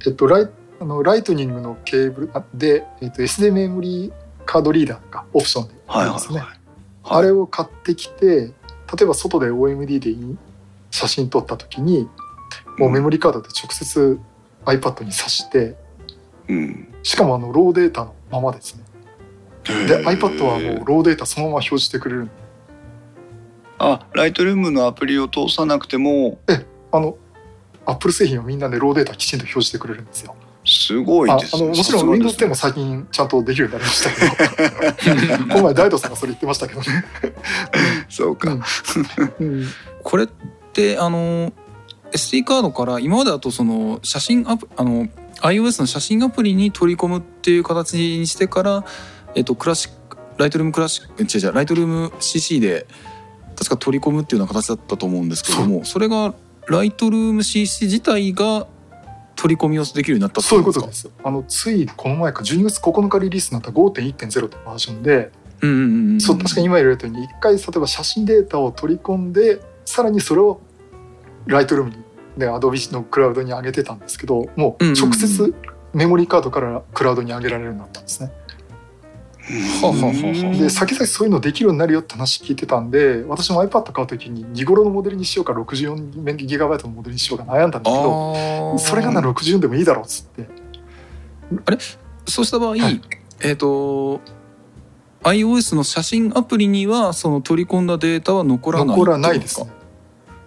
[0.06, 0.48] えっとライ
[0.80, 4.12] あのライトニングのケーブルあで、えっと、SD メモリー
[4.46, 6.38] カードリーダーがオプションであはいはいりますね。
[6.38, 6.48] はい。
[7.04, 8.52] あれを買ってきて例
[9.02, 10.14] えば外で OMD で
[10.90, 12.08] 写真撮った時に
[12.78, 14.18] もうメモリーカードで直接
[14.64, 15.76] iPad に挿して
[16.48, 16.88] うん。
[17.02, 18.84] しかもあのローデータのままですね。
[19.86, 22.30] で iPad はもうローデータそのまま表示してくれるんで。
[23.78, 26.38] あライトルームのアプリを通さなくても。
[26.90, 27.16] あの
[27.86, 30.34] Apple 製品はみんなでローデータきちんと表示してくれるんですよ。
[30.64, 31.62] すごいあですね。
[31.62, 35.44] あのもちろん Windows 10も最近ちゃんとできるようになりましたけど。
[35.48, 36.86] この前ダイドさんがそれ言ってましたけどね。
[38.08, 38.52] そうか、
[39.38, 39.66] うん。
[40.02, 40.28] これっ
[40.72, 41.52] てあの
[42.12, 45.08] SD カードから今までだとその写真アプあの
[45.40, 48.84] iOS の写真アプリに取り込むっていう形にしてから、
[49.34, 52.86] えっと、クラシックライトルームクラシック違う違うライトルーム CC で
[53.56, 56.34] 確か取り込むっていうような形だったと思うんですけどもそれが
[56.68, 58.66] ライトルーム CC 自体が
[59.38, 61.08] 取り込みをできるようになったそういうことです。
[61.22, 66.20] あのついこの前か12月9日リリースになった5.1.0ってバージョンで、うんうんうんうん。
[66.20, 70.60] そう確かに今言われたように一回例えば写真データを取り込んでさらにそれを
[71.46, 71.96] ライトルームに
[72.36, 75.54] で Adobe のクラウドに上げてたんですけどもう直接
[75.92, 78.32] メモリーカードからクラウドに上げられるようになったんですね。
[80.58, 90.48] で先々そういうのできるようになるよって話聞いてたんで私も iPad 買う時に2頃のモデルにしようか 64GB のモデルにしようか悩んだんだけどそれがなら64でもいいだろうっつって。
[92.26, 93.00] そうした場合、はい。
[93.40, 94.20] えっ、と
[95.22, 99.70] iOS の写真アプリにはその取り込んだデータは残らない残らないですね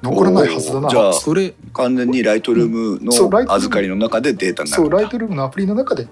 [0.01, 0.89] 残らないはずだな。
[0.89, 3.13] じゃあそれ完全にライトルームの
[3.53, 6.07] 預かりの中でデータになるそうライトルームのアプリの中で。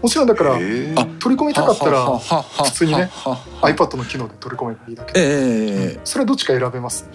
[0.00, 3.10] もちろんだから取り込みたかったら普普通にね
[3.62, 7.08] iPad の機能で取り込めばいいだけで、ええええそれはどっちか選べます？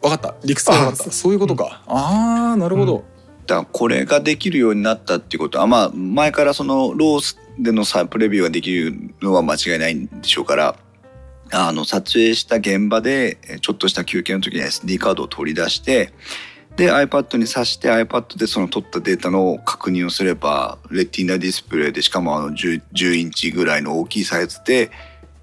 [0.00, 0.34] 分かった。
[0.42, 1.82] 理屈が分かっあたそういうことか。
[1.86, 3.04] ああなるほど、
[3.46, 5.58] だからこれができるようになったっていうこと。
[5.58, 10.76] はまあ前からそのロースでのさプレビューができるのは間違いないんでしょうから
[11.52, 16.12] あの撮影した現場でちょっとした休憩の時に SD カードを取り出して
[16.76, 24.90] で iPad に挿して iPad でその撮ったデータの確認をすればレティナディスプレイでしかもあの 10, 10インチぐらいの大きいサイズで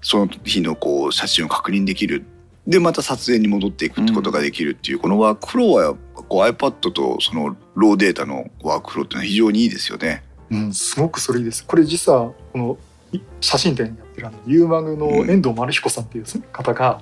[0.02, 2.24] その日のこう写真を確認できる
[2.66, 5.96] でまた撮影に戻っていくってことができるっていう、このワークフローは
[6.28, 10.22] こう iPad とそのローデータのワークフローっていうのは非常にいいですよね。
[10.50, 12.78] うんすごくそれいいですこれ実はこの
[13.40, 17.00] 写真展やってるあのユーマグの遠藤丸彦さんっていう方が、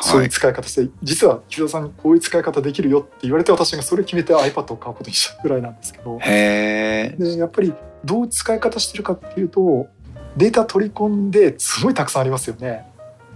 [0.00, 6.18] そういう使い方して、実は木田さんにこういう使い方できるよって言われて私がそれ決めて iPad を買うことにしたぐらいなんですけど。
[6.18, 7.72] でやっぱり
[8.04, 9.88] どう使い方してるかっていうと
[10.36, 12.86] データ取り込んですごいたくさんありますよね。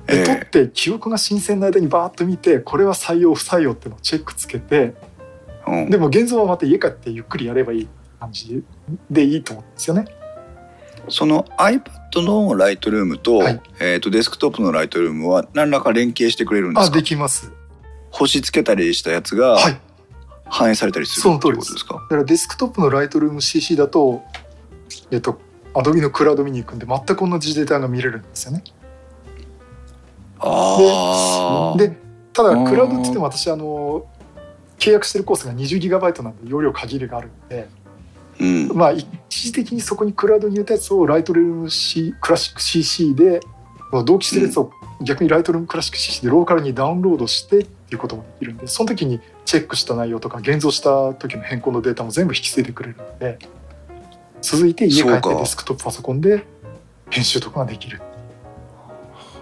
[0.06, 4.94] でええ取って記憶が新鮮な間にバーッと見てこれは採用不採用っていうのをチェックつけて
[5.66, 8.64] うんでも現像はまた家帰ってゆっくりやればいい感じ
[9.10, 10.06] でいいと思うんですよね。
[11.10, 17.52] その iPad のライトルームと,、はいえー、とデスクトップのライトルームは何らか連携してくれるんですあかできます。
[18.10, 19.80] 星つけたりしたやつがはい。
[20.50, 24.22] 反映されたりするってその通りですいうことですか、だからデスクトップのライトルーム CC だと
[25.10, 25.38] えっと、
[25.74, 28.62] アドビのクラウド見に行くんで全く同じデータが見れるんですよね。
[30.40, 31.98] あで
[32.32, 34.06] ただクラウドって言っても私あの
[34.78, 37.68] 契約してるコースが 20GB なんで容量限りがあるんで、
[38.40, 38.68] うん。
[38.76, 43.40] まあ一時的にそこにクラウドに入れたやつをライトルーム、C、クラシック CC で
[44.04, 53.38] 同期してるやつを逆にライトルームクラシック CC でローカルにダウンロードしてっていうこともできるんでその時にチェックした内容とか現像した時の変更のデータも全部引き継いでくれるので
[54.42, 56.44] 続いて家帰ってデスクトップパソコンで
[57.10, 58.00] 編集とかができる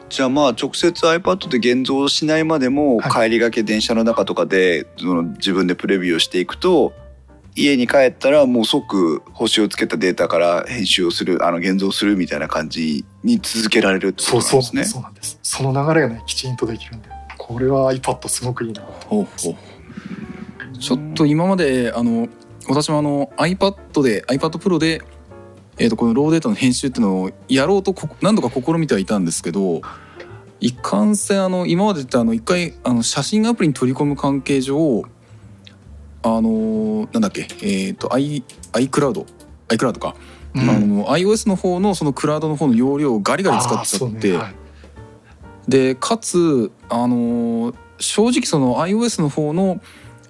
[0.09, 6.93] じゃあまあ直接 iPad で現像しないまでもは帰りがけ電車の中とかでその自分でプレビューをしていくと
[7.57, 14.93] 家に帰ったらもう即星をつけたデータから編集をするあの現像するみたいな感じに続けられるってこそうそうとなんですね。
[14.93, 15.39] そうなんです。
[15.43, 19.57] その流れがねきちんとできるんでこれは iPad すごくいいなほうほう。
[20.79, 22.29] ちょっと今まであの
[22.69, 25.03] 私もあの iPad で iPad Pro で、
[25.79, 29.81] えー、とこのローデータの編集っていうのをやろうとこ何度か試みてはいたんですけど
[30.61, 35.05] いかんせんあの今までってあの一回あの写真アプリに取り込む関係上
[36.27, 37.47] あのなんだっけ？
[37.63, 39.25] えっ、と i iCloud
[39.69, 40.17] iCloud か、
[40.55, 40.69] うん。
[40.69, 44.55] あの iOS の方のそのクラウドの方の容量をガリガリ使っちゃって、ねはい。
[45.69, 49.81] でかつあのー正直その iOS の方の、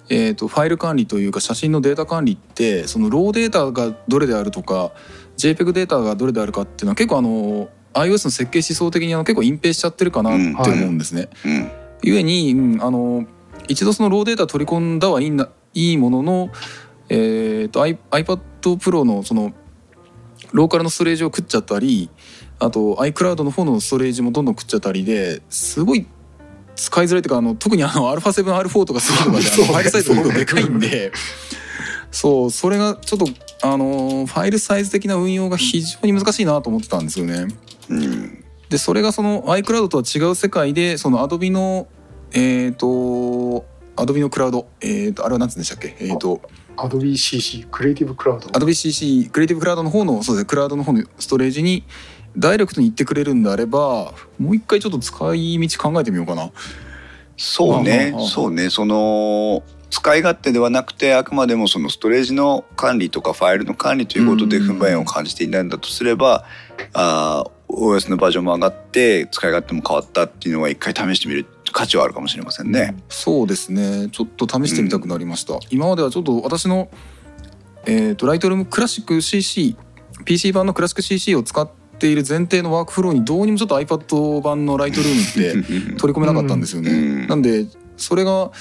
[0.07, 4.93] えー、とファイル管理というか写真のデータ管理ってそのローデータがどれであるとか
[5.37, 11.27] JPEG データがどれであるかっていうのは結構あの iOS の設計思想的にあの結構隠蔽しちゃってるかなって思うんですね。
[11.45, 11.71] うん。
[12.03, 13.25] ゆえに、うんあの
[13.67, 16.49] 一度そのローデータ取り込んだはいいんだいいものの、
[17.09, 19.53] えー、と i- iPad Pro のその
[20.51, 22.09] ローカルのストレージを食っちゃったり
[22.59, 26.07] あと iCloud の方のストレージもどんどん食っちゃったりですごい
[26.75, 31.11] 使いづらいというかあの特にあの α7R4 とかそういうのがね あのそうファイルサイズが結構でかいんで。
[32.09, 33.27] そうそれがちょっと
[33.61, 37.47] あのファイルサイズ的な運用が非常に難しいなと思ってたんですよね。
[37.89, 38.43] うん。
[38.69, 41.87] でそれがその iCloud とは違う世界でその Adobe の
[42.31, 43.65] えっ、と
[43.97, 44.67] Adobe のクラウド。
[44.81, 45.95] えっ、とあれは何つうんでしたっけ？
[45.99, 46.41] えっ、と
[46.77, 48.47] Adobe CC クリエイティブクラウド。
[48.49, 51.83] Adobe CC クリエイティブクラウドの方のそうですねクラウドの方のストレージに
[52.37, 56.51] ダイレクトに行ってくれるんであればもう一回ちょっと使い道考えてみようかな。
[57.35, 64.77] そうねああああそうねその使い勝手ではなくてあくまでもそのストレージの管理とかファイルの管理ということでうん。
[64.77, 66.43] 不便を感じていないんだとすれば、
[66.93, 71.45] あー OS のバージョンも上がって使い勝手も変わったっていうのは一回試してみる
[71.77, 72.97] 価値はあるかもしれませんね。
[73.07, 76.89] そうですねちょっと試してみたくなりました、今まではちょっと私の
[77.85, 79.77] えっ、とライトルームクラシック CC
[80.25, 86.89] PC 版のクラシック CC を使っている前提のワークフローにどうにもちょっと iPad 版のライトルームって取り込めなかったんですよね。
[86.89, 88.51] うんなんでそれが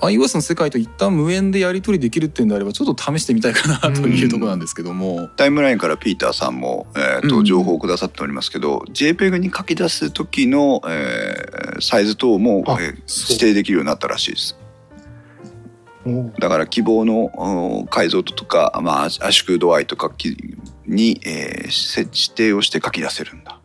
[0.00, 12.94] iOS の世界と一旦無縁でやり取りできるっていうんであればちょっと試してみたいかなというところなんですけども、タイムラインからピーターさんも、えーとうん情報をくださっておりますけど、JPEG に書き出す時の、えーサイズ等も、あえ
[13.28, 14.56] 指定できるようになったらしいです。
[16.38, 20.36] だから希望のうん解像度とか、まあ、圧縮度合いとかき
[20.86, 23.55] に、えーせ指定をして書き出せるんだ。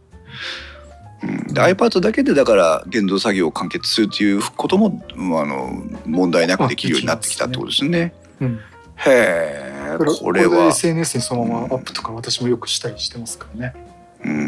[1.51, 8.13] うん、で iPad だけでだから現像作業を完結するということも、うんあの問題なくできるようになってきたってことですね。
[8.39, 8.59] うん
[9.03, 13.75] へえこれは、SNS にそのままアップとか私もよくしたりしてますからね。
[14.23, 14.43] うんうんう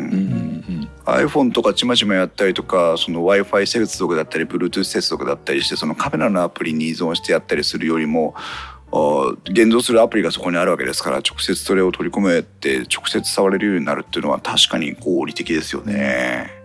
[0.72, 8.36] ん iPhone とかちまちまやったりとかその w i f i 接続だったり Bluetooth 接続だったりしてそのカメラのアプリに依存してやったりするよりも
[8.94, 16.63] あ現像するアプリがそこにあるわけですから直接それを取り込めて直接触れるようになるっていうのは確かに合理的ですよね。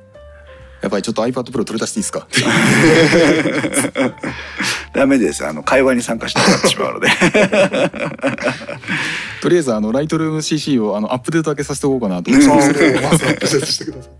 [0.80, 2.26] やっぱりちょっと iPad Pro 取り出していいですか？
[4.94, 5.46] ダメです。
[5.46, 7.08] あの会話に参加しなくなってしまうので。
[9.42, 12.30] とりあえずあのライトルーム CC をあのアップデートだけさせておこうかなと。
[12.30, 12.40] 思
[12.70, 14.12] ってれをまずアップデートしてください。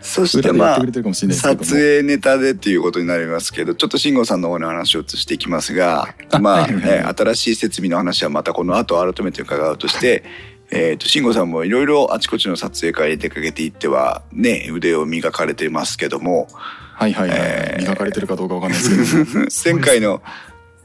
[0.00, 6.66] そしてまあ撮影ネタでっていうことになりますけどちょっと慎吾さんの方の話を移していきますがあまあ、
[7.14, 10.24] 新しい設備の話はまたこの後改めて伺うとして。
[10.70, 16.48] えー、と慎吾さんもいろいろあちこちの撮影会に出かけていってはね腕を磨かれてますけども
[16.94, 19.46] はいはいはい、えー磨かれてるかどうかわかんないですけど。
[19.78, 20.20] 前回の、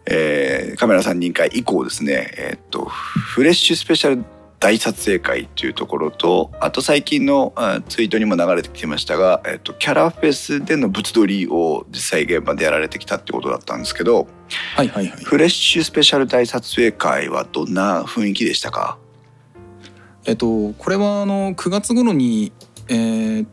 [0.05, 4.23] えーカメラ3人会以降ですね、えー、とフレッシュスペシャル
[4.59, 14.27] 大撮影会というところとあと最近のあツイートにも流れてきてましたが、えー、とキャラフェスでの物撮りを実際現場でやられてきたってことだったんですけど
[14.75, 15.23] はいはいはい。
[15.23, 18.97] フレッシュスペシャル大撮影会はどんな雰囲気でしたか？
[20.25, 22.51] えっとこれはあの9月頃に
[22.87, 23.45] えー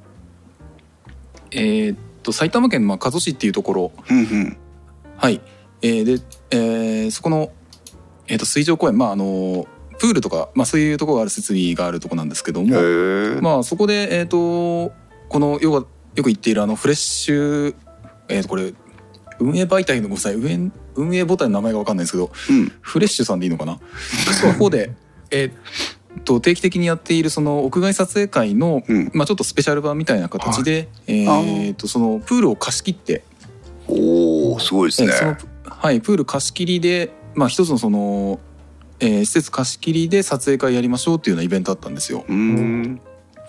[1.53, 3.93] えーっと埼玉県のまあ加須市っていうところ。
[4.11, 4.57] うんうん。
[5.17, 5.41] はい、
[5.83, 7.53] えーで、えーそこの、
[8.29, 9.67] えー、と水上公園まああの
[9.99, 14.95] プールとか、まあ、そういうところがある設備があるところなんですけども、まあ、そこで、えーと、
[15.29, 17.75] このよくよく言っているあのフレッシュ、
[18.29, 18.73] えー、とこれ
[19.39, 23.79] 運営媒体のごめんなさい運営運営母体の名前が分かんないんですけど、うん、フレッシュさんでいいのかな？
[24.41, 24.93] そこで、
[25.31, 25.53] えー、
[26.25, 33.23] と定期的にやっているその屋外撮影会の、うん、まあ、ちょっとスペシャル版みたいな形で、はい、えー、とそのプールを貸し切って。
[33.89, 35.13] おおすごいですね。
[35.65, 38.39] はい、プール貸し切りで、まあ、一つのその、
[39.01, 42.25] えー、施設貸し切りで撮影会やりましょうっていうようなイベントだったんですよ。
[42.29, 43.01] うん。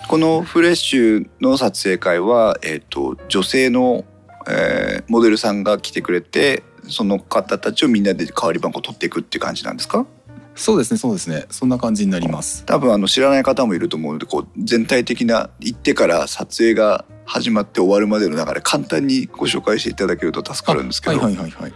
[0.07, 4.03] このフレッシュの撮影会は、えーと、女性の、
[4.49, 10.07] えー、モデルさんが来てくれてその方たちをみんなで代わり番号取っていくっていう感じなんですか？
[10.55, 11.45] そうですねそうですね。
[11.49, 12.65] そんな感じになります。
[12.65, 21.19] 多分あの知らない方もいると思うのでこう全体的な行ってから撮影が始まって終わるまでの流れ簡単にご紹介していただけると助かるんですけど。
[21.19, 21.73] はいはいはいはい。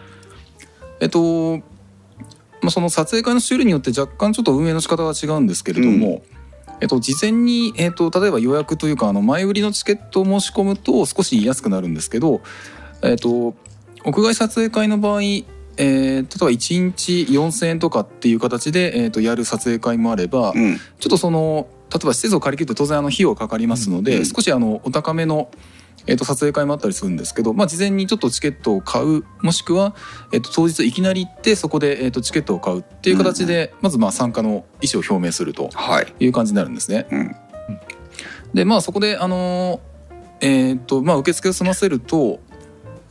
[1.00, 6.36] えっとまあその撮影会の種類によって若干ちょっと運営の仕方は違うんですけれども、うん。
[6.82, 12.42] えっと、事前に、えっと、例えば予約というかあの前売りのチケットを申し込むと少し安くなるんですけど、
[13.02, 13.56] えっと、
[14.04, 15.22] 屋外撮影会の場合
[15.78, 25.50] えー、例えば1日4,000円とかっていう形で、えー、とやる撮影会もあれば、うん、ちょっとその例えば施設を借り切ると当然あの費用かかりますので、うん、少しあのお高めの、
[26.08, 29.96] えー、と撮影会もあったりするんですけど、まあ、事前にちょっとチケットを買うもしくは、
[30.32, 35.70] えー、と当日いきなり行ってそこで、えー、とチケットを買うっていう形で、まずまあ参加の意思を表明すると
[36.20, 36.28] い。
[36.28, 37.08] う感じになるんですね。
[37.10, 37.36] はい、
[38.54, 39.80] でまあそこであの
[40.42, 42.40] えーとまあ、受付を済ませると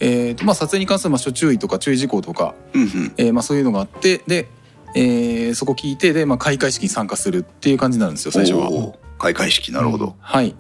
[0.01, 4.49] えーとまあ、撮影に関するまあ諸注意とか注意事項とか、うんうん、えー、まあ、そういうのがあってで、
[4.97, 8.95] えー、そこ聞いてで、まあ、開会式に参加するっていう感じになるんですよ最初は。
[9.19, 10.55] 開会式なるほど、うん、はい。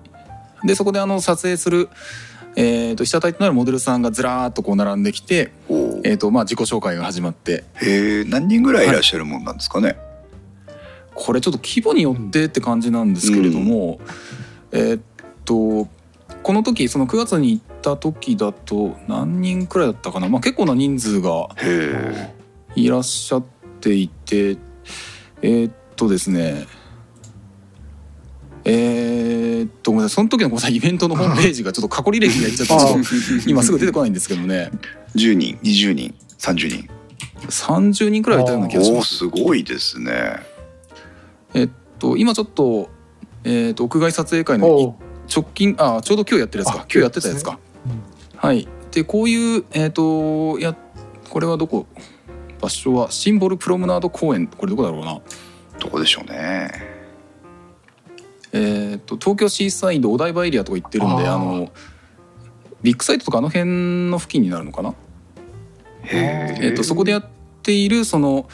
[0.65, 1.89] でそこであの撮影する、
[2.57, 5.53] えーと、被写体となるモデルさんがずらーっとこう並んできて、
[6.05, 7.65] えーとまあ、自己紹介が始まって。
[7.75, 9.97] へえ何人ぐらいいらっしゃるもんなんですかね、はい、
[11.15, 13.99] これちょっと規模によってって感じなんですけれども、
[14.71, 15.01] うん、えっ
[15.45, 15.89] と
[16.43, 21.49] この時その9月に行った時だと何人くらいだったかな、まあ、結構な人数が
[22.75, 23.45] いらっしゃっ
[23.81, 24.57] ていて
[25.43, 26.67] えー、っとですね。
[28.65, 30.17] えー、っとごめんなさい。
[30.17, 30.77] その時のごめんなさい。
[30.77, 34.71] イベントのホームページがちょっと過去履歴がいっちゃってちょっと今すぐ出てこないんですけどね。
[35.17, 36.89] 10人20人30人
[37.49, 39.19] 30人くらいいたような気がします。
[39.19, 40.39] すごいですね。
[41.53, 42.89] えっと今ちょっと,、
[43.45, 44.97] えー、っと屋外撮影会の
[45.31, 46.79] 直近あちょうど今日やってるやつか。
[46.79, 47.59] 今日やってたやつか、
[48.45, 48.69] はい。
[48.91, 50.77] でこういうえっ、ー、とや
[51.31, 51.87] これはどこ？
[52.61, 54.49] 場所はシンボルプロムナード公園。
[54.49, 55.19] これどこだろうな？
[55.81, 56.71] どこでしょうね。
[58.53, 61.73] えっ、と東京シーサイドお台場エリアとか行ってるんであの
[62.83, 64.95] ビッグサイトとかあの辺の付近になるのかな？
[66.05, 67.27] えー、とそこでやっ
[67.63, 68.47] ているその、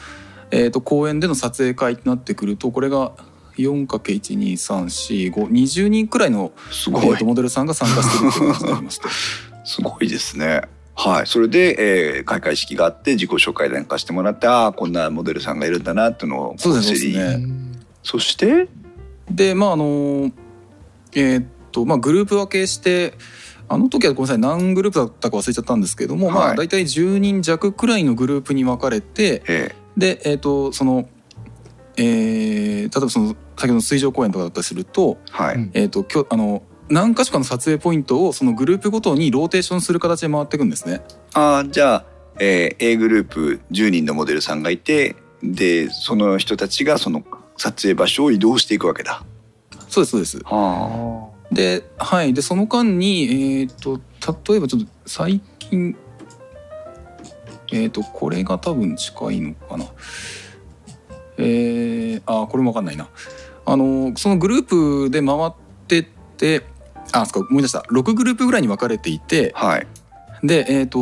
[0.51, 3.11] えー、と公園での撮影会となってくるとこれが
[3.57, 9.01] 4×1234520 人くらいのすごい、えー、とモデルさんが参加してるという感じになります
[9.71, 10.63] すごいですね。
[10.95, 17.39] はい、それで、えー、開会式があって自己紹介なんかしてもらってああこんなモデルさんがいるんだなっていうのをそうですね。
[18.03, 18.67] そして？
[19.29, 20.31] でまああの
[21.13, 23.13] えー、っとまあグループ分けして
[23.69, 31.07] あの時はごめんなさい何グループだったか忘れちゃったんですけども、はい、まあ大体10人弱くらいのグループに分かれて、えでえー、っとその
[31.95, 32.05] えー、
[32.83, 35.69] 例えばその先ほどの水上公園とかだったりすると,、はい。
[35.73, 41.01] えーと、きょあの何か所かの撮影ポイントをそのグループごとにローテーションする形で回っていくんですね。
[41.33, 42.05] あじゃあ、
[42.39, 47.23] えー、A グループ10人のモデルさんがいてでその人たちがその
[47.57, 49.23] 撮影場所を移動していくわけだ。
[49.87, 50.39] そうですそうです。
[50.43, 53.99] はあ、で,、はい、でその間に、えーと、
[54.49, 55.95] 例えばちょっと最近
[57.71, 59.85] えっ、ー、とこれが多分近いのかな。
[61.37, 63.07] えー、あこれも分かんないな
[63.65, 65.53] あのそのグループで回っ
[65.87, 66.05] てっ
[66.37, 66.63] て
[67.11, 67.79] あそか思い出した。
[67.89, 69.87] 6グループぐらいに分かれていて、はい、
[70.43, 70.99] で、えーと、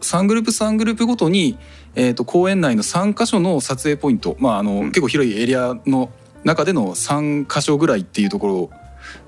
[0.00, 1.58] 3グループ3グループごとに、
[1.94, 6.10] えーと、公園内の3か所の撮影ポイント、まああの、うん、結構広いエリアの
[6.44, 8.70] 中での3か所ぐらいっていうところを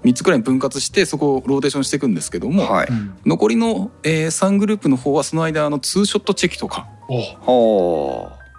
[0.05, 2.89] 3つくらいに分割してそこをローテーションしていくんですけども、はい、
[3.27, 6.89] 残りの、えー、3グループの方はその間あのツーショットチェキとか、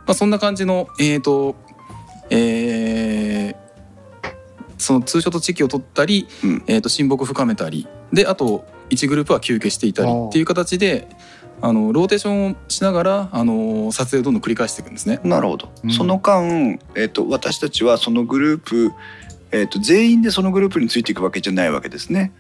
[0.05, 1.55] まあ、そんな感じの、えーと
[2.29, 3.55] えー、
[4.79, 11.07] そのツーショット地域を取ったり、うん、えー、と親睦深めたりであと1グループは休憩していたりっていう形で
[11.61, 15.19] あのローテーションをしながらあの撮影をどんどん繰り返していくんですね。
[15.23, 18.93] なるほど、うん、その間、えーと、私たちはそのグループ、
[19.51, 22.31] えーと、全員でそのグループについていくわけじゃないわけですね。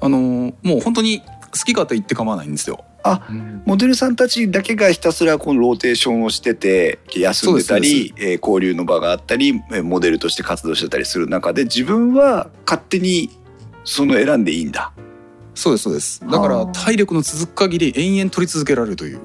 [0.00, 0.18] あの
[0.62, 1.26] もう本当に好
[1.64, 2.84] き勝手言って構わないんですよ。
[3.02, 3.26] あ
[3.64, 13.30] モデルさんたちだけがひたすらこのローテーションをしてて休んでたり、えー、交流の場があったりモデルとして活動してたりする中で自分は勝手に
[13.84, 14.92] その選んでいいんだ。
[15.54, 16.20] そうですそうです。
[16.20, 19.20] だから体力の続く限り延々撮り続けられるという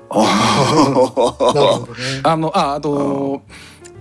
[2.24, 3.44] あのああと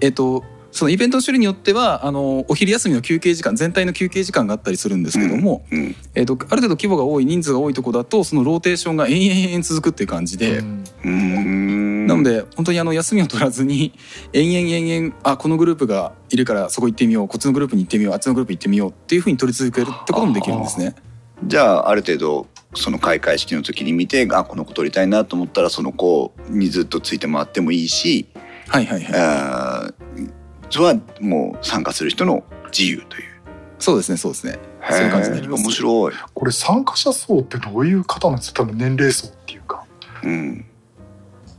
[0.01, 0.43] えっ、と
[0.75, 10.65] そのイベントの種類によってはあのお昼休みの休憩時間全体の休憩時間があったりするんですけども、うんうん、えーと、ある程度規模が多い人数が多いとこだとそのローテーションが延々延々続くっていう感じで、
[11.05, 13.93] うん、なので本当にあの休みを取らずに
[14.33, 20.97] 延々延々あこのグループがいるからそこ行ってみようこっちのグループに行ってみようあっちのグループ行ってみようっていうふうに取り続けるってこともできるんですね。
[21.45, 28.27] じゃあある程度その開会式の時に見てあこの子取りたいなと思ったらその子にずっとついて回ってもいいし、
[28.67, 30.35] はいはいはい、
[30.83, 32.45] はもう参加する人の
[32.77, 33.35] 自由という。
[33.79, 34.59] そうですねそうですね。
[34.91, 35.63] そういう感じになります。
[35.63, 36.13] 面白い。
[36.35, 38.63] これ参加者層ってどういう方なんですか？
[38.63, 39.85] 多分年齢層っていうか。
[40.23, 40.65] うん。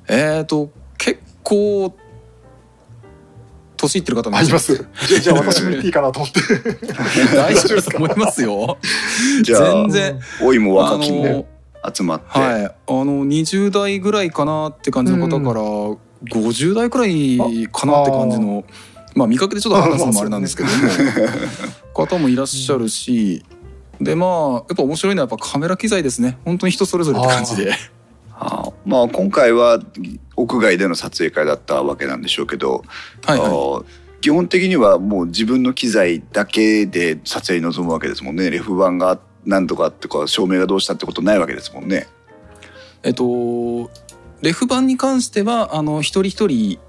[0.08, 1.96] えっ、ー、と結構
[3.78, 4.88] 年いってる方もいます。
[5.22, 6.40] じゃあ私も言っていいかなと思って。
[7.36, 8.78] 大丈夫だと思いますよ。
[9.44, 11.48] じゃあ全然老いも若きも
[11.94, 12.26] 集まって。
[12.28, 12.66] はい。
[12.66, 15.62] あの20代ぐらいかなって感じの方から、
[16.40, 17.38] 50代くらい
[17.72, 18.64] かなって感じの。
[19.16, 20.76] まあ見かけでちょっと話すのもあれなんですけど も
[21.94, 23.44] 方もいらっしゃるし、
[24.00, 27.74] でまあやっぱ面白いのはやっぱカメラ機材ですね本当に人それぞれって感じで。
[28.38, 29.80] あまあ今回は
[30.36, 32.84] 屋外での撮影会だったわけなんでしょうけど、
[33.26, 42.08] はいはい、基本的にはもう自分の機材だけで撮影に臨むわけですもんねレフ板が何とかってか照明がどうしたってことないわけですもんね。
[43.04, 43.90] えっと
[44.42, 46.80] レフ板に関してはあの一人一人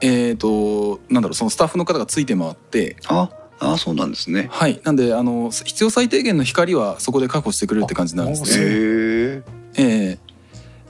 [0.00, 3.30] えっ、ー、となんだろうそのスタッフの方がついて回ってあ
[3.60, 4.48] あそうなんですね。
[4.50, 4.80] はい。
[4.84, 8.64] なんであの必要最低限の光はそこで確保してくれるって感じなんですね。
[8.64, 9.42] へ
[9.76, 10.18] え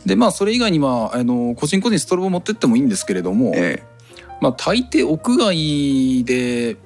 [0.05, 6.77] ー、でまあそれ以外にはあの個人個人ストロボ持ってってもいいんですけれども、えー、まあ大抵屋外で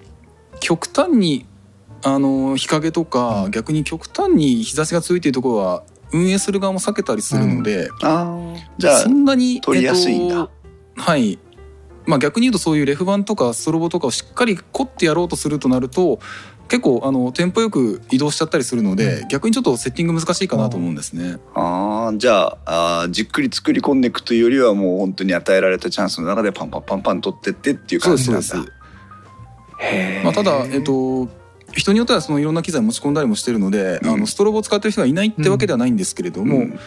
[0.60, 1.46] 極端に
[2.04, 10.34] あの日陰とか、うん、逆に極端に日差しが強いというところは運営する側も避けたりするので、うん、あじゃあそんなに取りやすいんだ、
[10.96, 11.38] えー、はい
[12.06, 16.18] まあ、逆に言うとそういうレフ板とかストロボとかをしっかり凝ってやろうとするとなると
[16.68, 21.36] 結構あのテンポよく移動しちゃったりするので、うん、逆にちょっとセッティング難しいかなと思うんですね。
[21.54, 28.42] ああじゃああじっくり作り込んでいくというよりはもう本当に与えられたチャンスの中でパンパンパンパン取ってってっていう感じなんだ。
[28.42, 28.72] そうです
[30.24, 31.28] まあ、ただ、えっと、
[31.72, 36.78] 人によってはそのいろんな機材持ち込んだりもしてるので、うん、あのストロボを使ってる人がいないってわけではないんですけれども、うん、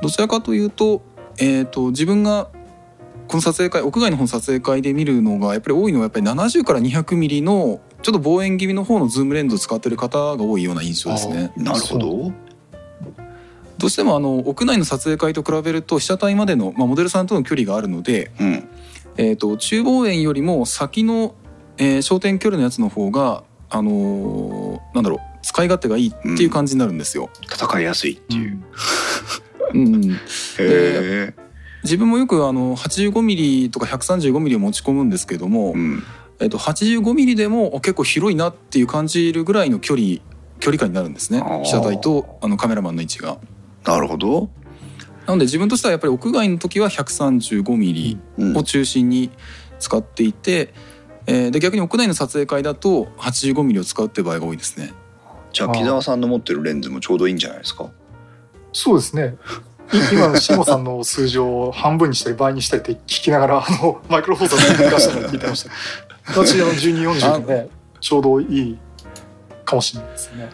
[0.00, 1.02] どちらかというと,、
[1.38, 2.48] えーと自分が
[3.28, 11.52] この撮影会屋外の方の撮影会で見るのがやっぱり多いのはやっぱり70から200ミリのちょっと望遠気味の方のズームレンズを使ってる方が多いような印象ですね。
[11.56, 12.32] なるほど
[13.78, 18.68] どうしてもあの屋内の撮影会と比べると被写体までの、まあ、モデルさんとの距離があるので、うん、
[19.16, 21.34] えーと、中望遠よりも先の、
[21.78, 27.30] えー、焦点距離のやつの方が、あのー、なんだろう使い勝手がいいっていう感じになるんですよ。
[27.40, 28.62] うん、戦いやすいっていう。
[29.74, 30.00] うん、
[30.56, 31.34] で
[31.84, 36.02] 自分もよくあの85ミリとか135ミリを持ち込むんですけども、うん、
[36.40, 40.18] えっと、85ミリでも結構広いなっていう感じるぐらいの距離
[40.60, 41.42] 距離感になるんですね。
[41.62, 43.38] 被写体とあのカメラマンの位置が。
[43.84, 44.48] なるほど。
[45.26, 48.18] なので自分としてはやっぱり屋外の時は135ミリ
[48.56, 49.30] を中心に
[49.78, 50.72] 使っていて、
[51.26, 54.94] うん、えー、で逆に屋内の撮影会だと85ミリを使うって場合が多いですね。
[55.52, 57.90] じゃあ木澤さんの持ってるレンズもちょうどいいんじゃないですか？
[58.72, 59.36] そうですね
[60.12, 65.70] 今の慎吾さんの数字を半分にしたり倍にしたりって聞きながらあのマイクロフォーザーで出したのを聞いてました。
[66.28, 67.68] 私の1240でね。
[68.00, 68.78] ちょうどいい
[69.64, 70.50] かもしれないですね。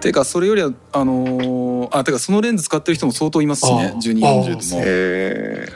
[0.00, 4.82] ていうかそれよりはあのー、あてかそのレンズ使ってる人も相当いますしね1240でも。
[4.84, 5.68] へ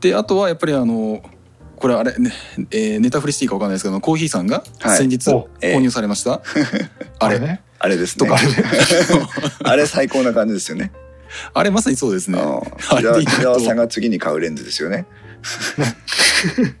[0.00, 1.22] であとはやっぱりあの
[1.76, 2.32] これあれね、
[2.70, 6.40] えー、ネタフリシティか分かんないですけどコーヒーさんが先日購入されました、はい
[7.18, 7.38] あれ。
[7.38, 7.62] ね。
[7.78, 8.28] あれですね。
[9.64, 10.92] あれ最高な感じですよね
[11.52, 12.38] あれまさにそうですね。
[12.40, 13.30] あれで
[13.60, 15.06] さんが次に買うレンズですよね。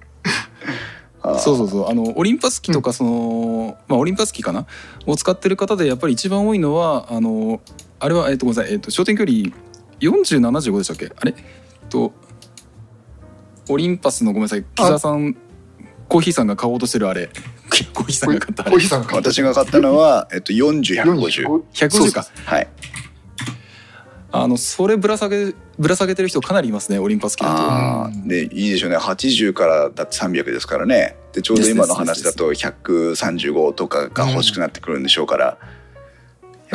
[1.38, 1.88] そうそうそう。
[1.88, 4.66] あのオリンパス機とかその、まあオリンパス機かな
[5.06, 7.60] を使ってる方でやっぱり一番多いのはあの
[7.98, 8.72] あれはえっとごめんなさい。
[8.72, 9.50] えっと焦点距離
[10.00, 11.10] 4075でしたっけ？
[11.16, 11.34] あれ？
[11.36, 12.12] えっと
[13.70, 14.64] オリンパスのごめんなさい。
[14.74, 15.36] 木澤さん
[16.08, 17.30] コーヒーさんが買おうとしてるあれ。
[17.94, 18.76] コーヒーさんが買ったあれ。
[18.76, 22.26] 私が買ったのはえっと40150 150か。
[22.44, 22.68] はい
[24.36, 28.28] あのそれぶら下げぶら下げてる人かなりいますねオリンパス系だと。
[28.28, 28.96] でいいでしょうね。
[28.96, 31.16] 80からだって300ですからね。
[31.32, 35.58] でちょうど今の話だと135とかが欲しくなってくるんでしょうから、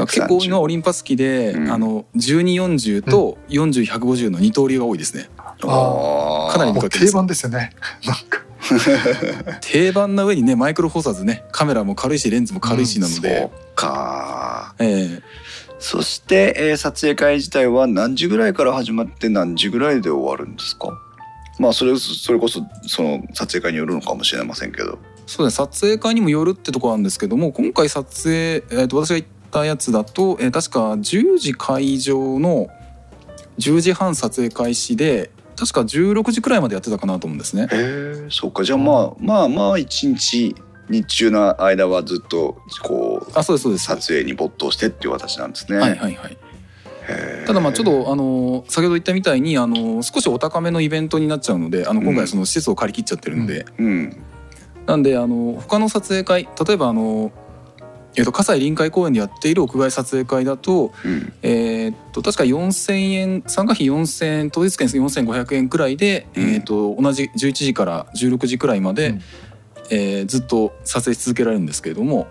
[0.06, 1.72] 結構多いのはオリンパス機で、うん。
[1.72, 5.30] あの1240と40150の二刀流が多いですね。
[5.38, 6.52] あー。
[6.52, 7.74] かなり定番ですよね。
[8.06, 8.44] なんか。
[9.62, 14.76] 定番な上にねマイクロフォーサーズねカメラも軽いしレンズも軽いしなのそで、うか。
[14.80, 15.24] ええ
[15.80, 20.92] そして、えー撮影会自体は何時ぐらいから始まって何時ぐらいで終わるんですか？
[21.58, 25.00] まあそれそれこそその撮影会によるのかもしれませんけど。
[25.26, 25.66] そうですね。
[25.68, 28.36] 撮影会にもよるってとこなんですけども今回撮影、
[28.82, 32.68] えー、と私が行ったやつだと、えー確か10時会場の
[33.58, 37.64] 10時半撮影開始で確か16時くらいまでやってたかなと思うんですね。
[37.64, 38.64] へえそうか。
[38.64, 40.56] じゃあまあまあまあ一日
[40.90, 43.86] 日中の間はずっとこうあそうですそうです。
[43.86, 45.78] 撮影に没頭してっていう形なんですね。
[45.78, 46.38] はいはいはい。
[47.46, 54.18] ただまあちょっとあの先ほど言ったみたいにあの少しお高めのイベントになっちゃうのであの今回はその施設を借り切っちゃってるんで、うん。
[54.86, 57.32] なんであの他の撮影会例えばあの、
[58.16, 61.34] えー、と葛西臨海公園でやっている屋外撮影会だと,、うん。
[61.42, 66.44] えー、と確か4,000円参加費4,000円当日券4,500円くらいで、うん。
[66.44, 69.22] えー、と同じ11時から16時くらいまで、うん
[69.90, 72.28] えーずっと撮影し続けられるんですけれども、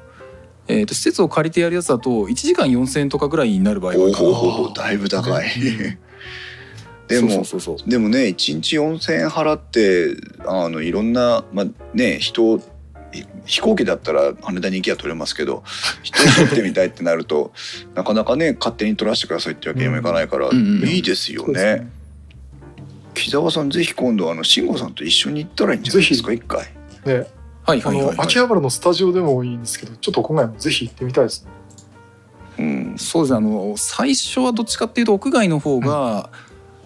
[0.69, 5.49] えー、と施設を借りてやるやつだと1時間4,000円とかぐらいになる場合がだいぶ高い。
[7.09, 12.61] で もそうそうそうそうでもね1日4,000円払ってあのいろんな、まあね、人
[13.47, 15.63] 飛行機だったら羽田に行きゃ取れますけど
[16.03, 17.53] 人を撮ってみたいってなると
[17.97, 21.89] なかなかね勝手に撮らせてくださいってわけにもいかないから、うんうんうんいいですよそうですね。
[23.15, 26.69] 木澤さんぜひ今度あの慎吾さんと一緒に行ったらいいんじゃないですか一回。
[27.05, 27.38] ねあ
[27.69, 31.51] はいはいはい、はい、の秋葉原のスタジオでもいいんですけどちょっと今回もぜひ行ってみたいですね。
[32.59, 32.63] う
[32.95, 33.37] ん、そうですね。
[33.37, 36.31] あの最初はどっちかっていうと屋外の方が、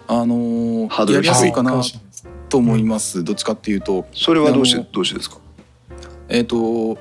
[0.08, 1.82] あのハードルやりやすいかはな
[2.48, 4.06] と思います、どっちかっていうと。
[4.12, 5.38] それはどうしあのてどうしてですか？
[6.28, 6.98] えっ、と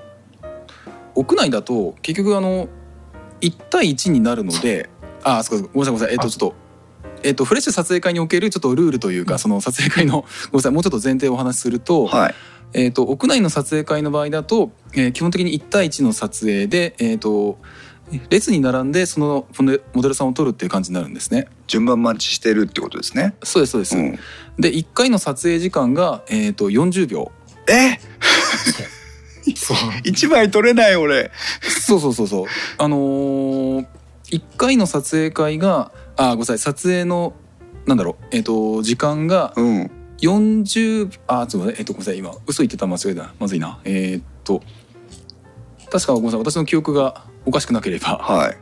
[1.15, 2.69] 屋内だと結局あの
[3.41, 4.91] 1対1になるので
[5.23, 6.13] あそうかごめんなさいごめんなさい。
[6.13, 6.29] えっ、とあ。
[6.29, 6.70] ちょっと。
[7.23, 12.35] えっとフレッシュ撮影会におけるちょっとルールというかその撮影会のごめんなさいもうちょっと前提をお話しすると,、はい。
[12.73, 17.57] えっと屋内の撮影会の場合だと、えー基本的に1対1の撮影で、えっと
[18.29, 19.47] 列に並んでその
[19.93, 21.47] モデルさんを撮るっていう感じになるんですね。
[21.67, 23.35] 順番待ちしてるってことですね。
[23.43, 23.97] そうですそうです。
[23.97, 24.19] うん、
[24.59, 27.31] で1回の撮影時間が、えー、と40秒
[27.67, 27.99] え？
[29.55, 31.31] そう 一枚取れない俺。
[31.61, 32.45] そうそうそうそう
[32.77, 33.85] あのー、
[34.29, 35.91] 1回の撮影会が
[36.21, 36.59] あごめんなさい。
[36.59, 37.33] 撮影の
[37.87, 38.25] なんだろう。
[38.31, 39.91] えっ、と時間がうん。
[40.21, 42.17] 40あちょっと待ってえっ、とごめんなさい。
[42.19, 43.33] 今嘘言ってた間違えた。
[43.39, 43.79] まずいな。
[43.85, 44.61] えっ、と
[45.91, 46.39] 確かごめんなさい。
[46.39, 48.17] 私の記憶がおかしくなければ。
[48.17, 48.57] はい。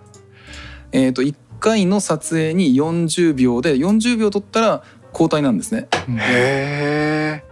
[0.94, 5.90] えっ、と1回の撮影に40秒で40秒取ったら交代なんですね。
[6.08, 6.18] うん。
[6.18, 7.44] へえ。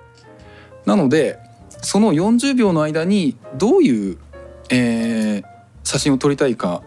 [0.86, 1.38] なので
[1.82, 4.18] その40秒の間にどういう、
[4.70, 6.84] えー写真を撮りたいか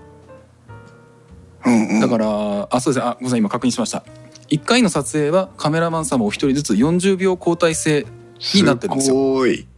[1.64, 2.00] うんうん。
[2.00, 4.04] だから、あそうですねあごめんなさい今確認しました
[4.50, 8.06] 1回の撮影はカメラマン様お一人ずつ40秒交代制
[8.54, 9.66] になってるんですよごい。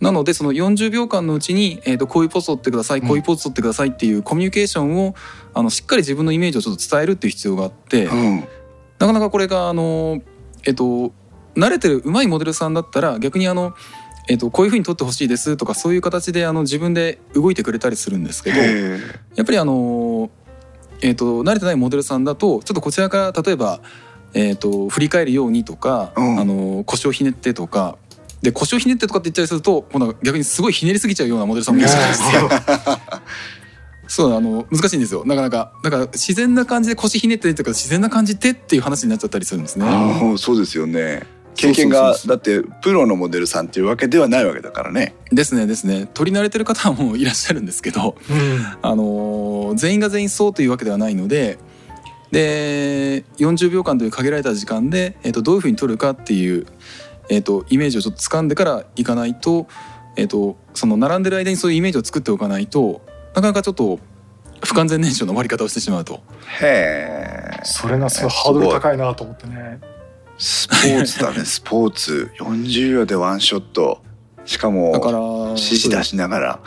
[0.00, 5.14] なのでその40秒間のうちに、えー、とこういうポーズ撮ってくださいこういうポーズ撮ってくださいっていうコミュニケーションを
[5.52, 8.48] あのしっかり自分のイメージをちょっと伝えるっていう必要があってうん。
[8.98, 10.22] なかなかこれがあの
[10.64, 11.12] えっ、と
[11.54, 13.74] 慣れてる上手いモデルさんだったら逆にあの
[14.28, 18.98] えっとこういうふうに撮ってほしいですとかそういう形であの自分で動いてくれたりするんですけどやへ
[19.42, 20.30] っぱりあの、
[21.02, 23.80] えっと慣れてないモデルさんだとちょっとこちらから例えば、
[24.34, 27.96] えっと振り返るようにとか、うんあの腰をひねってとか
[28.42, 33.00] で腰をひねってとかって言ったりすると今度は逆にすごいひねりすぎちゃうようなモデルさんもいらっしゃるんですよ。
[34.08, 39.86] そうあの難しいんですよなかなかだから自然な感じで腰ひねってとか自然な感じでっていう話になっちゃったりするんですね。
[40.36, 41.22] そうですよね。
[41.54, 45.14] 経験がだってプロのモデルさんっていうわけではないわけだからね。
[45.30, 51.58] ですねですね取り慣れてる方もいらっしゃるんですけど、うんあのー全員が全員そうというわけではないので
[52.30, 56.66] で40秒間という限られた時間で、えー、とどういうふうに撮るかっていう、
[57.28, 59.66] えー、とイメージをちょっと掴んでからいかないと,、
[60.16, 63.00] えー、とその並んでる間にそういうイメージを作っておかないと
[63.34, 63.98] なかなかちょっと
[64.64, 66.20] 不完全燃焼の終わり方をしてしまうと。
[66.60, 67.60] へえ。
[67.64, 69.80] それがすごいハードル高いなと思ってね。
[70.38, 71.44] スポーツだね。
[71.44, 72.30] スポーツ。
[72.38, 74.02] 40秒でワンショット。
[74.44, 75.18] しかもだから
[75.50, 76.60] 指示出しながら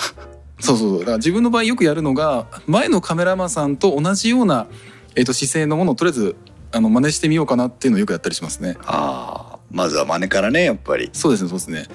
[0.59, 0.99] そうそうそう。
[0.99, 4.67] だから自分の場合よくやるのが前のカメラマンさんと同じような、
[5.15, 6.35] えー、と姿勢のものをとりあえず
[6.71, 8.77] あの真似してみようかなっていうのをよくやったりしますね。
[8.85, 11.09] ああまずは真似からねやっぱり。
[11.13, 11.87] そうですねそうですね。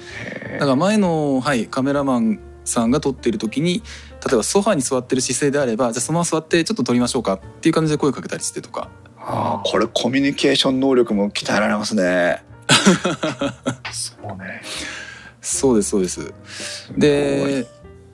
[0.53, 3.81] だから前の、はい、カメラマンさんが撮ってる時に
[4.25, 8.89] 例えばソファに座ってる姿勢であればじゃあそのまま座ってちょっと撮りましょうかっていう感じで声かけたりしてとか。
[9.17, 12.43] ああこれコミュニケーション能力も鍛えられますね。
[13.91, 14.61] そうね。
[15.41, 16.33] そうですそうです。
[16.97, 17.65] で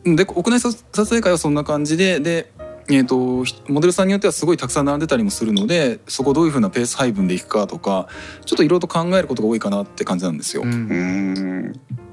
[0.06, 2.51] で屋内撮撮影会はそんな感じでで
[2.88, 3.18] えー、と
[3.72, 8.08] モデルさんによってはすごいたくさん並んでたりもするのでそこどういうふうなペース配分でいくかとか
[8.45, 10.64] ちょっといろいろと考えることが多いかなって感じなんですよ。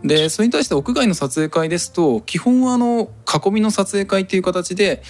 [0.03, 3.11] でそれに対して屋外の撮影会ですと基本はあの
[3.47, 5.03] 囲みの撮影会っていう形で、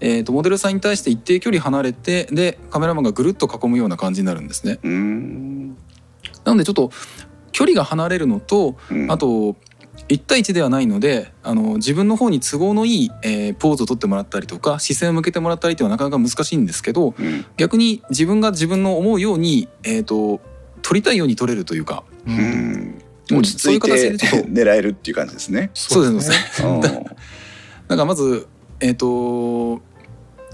[0.00, 4.78] えー、とモデルさんに対して一定距離離れてでカメラマンがぐるっと囲むような感じになるんですね。
[4.82, 5.68] うん
[6.44, 6.90] なのでちょっと
[7.52, 9.56] 距離が離れるのとうんあと
[10.10, 20.40] 1対1ではないのであの自分の方に都合のいい、えーポーズを取ってもらったりとか視線を向けてもらったりっていうのはなかなか難しいんですけどうん逆に自分が自分の思うように、えー、と
[20.82, 22.40] 撮りたいように撮れるというかううんん
[23.30, 25.70] うん落ち着いそういう形て 狙えるっていう感じですね。
[25.74, 26.36] そうですね。
[26.64, 27.04] うん だか
[27.88, 28.48] らまず
[28.80, 29.80] えっ、と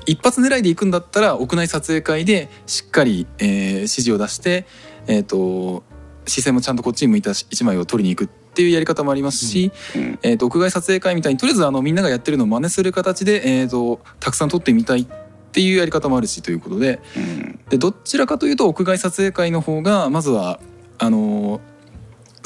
[0.04, 4.66] 一発狙いで行くんだったら屋内撮影会でしっかり、えー指示を出して、
[5.06, 5.84] えー、と
[6.26, 15.06] 視線もちゃんとこっちに向いた一枚を撮りに行くっていうやり方もありますし、うんえー、と屋外撮影会みたいにとりあえずあのみんながやってるのを真似する形で、えー、とたくさん撮ってみたいっ
[15.52, 20.58] ていうやり方もあるしということでうんでどちらかというと屋外撮影会の方がまずは
[20.98, 21.76] あのー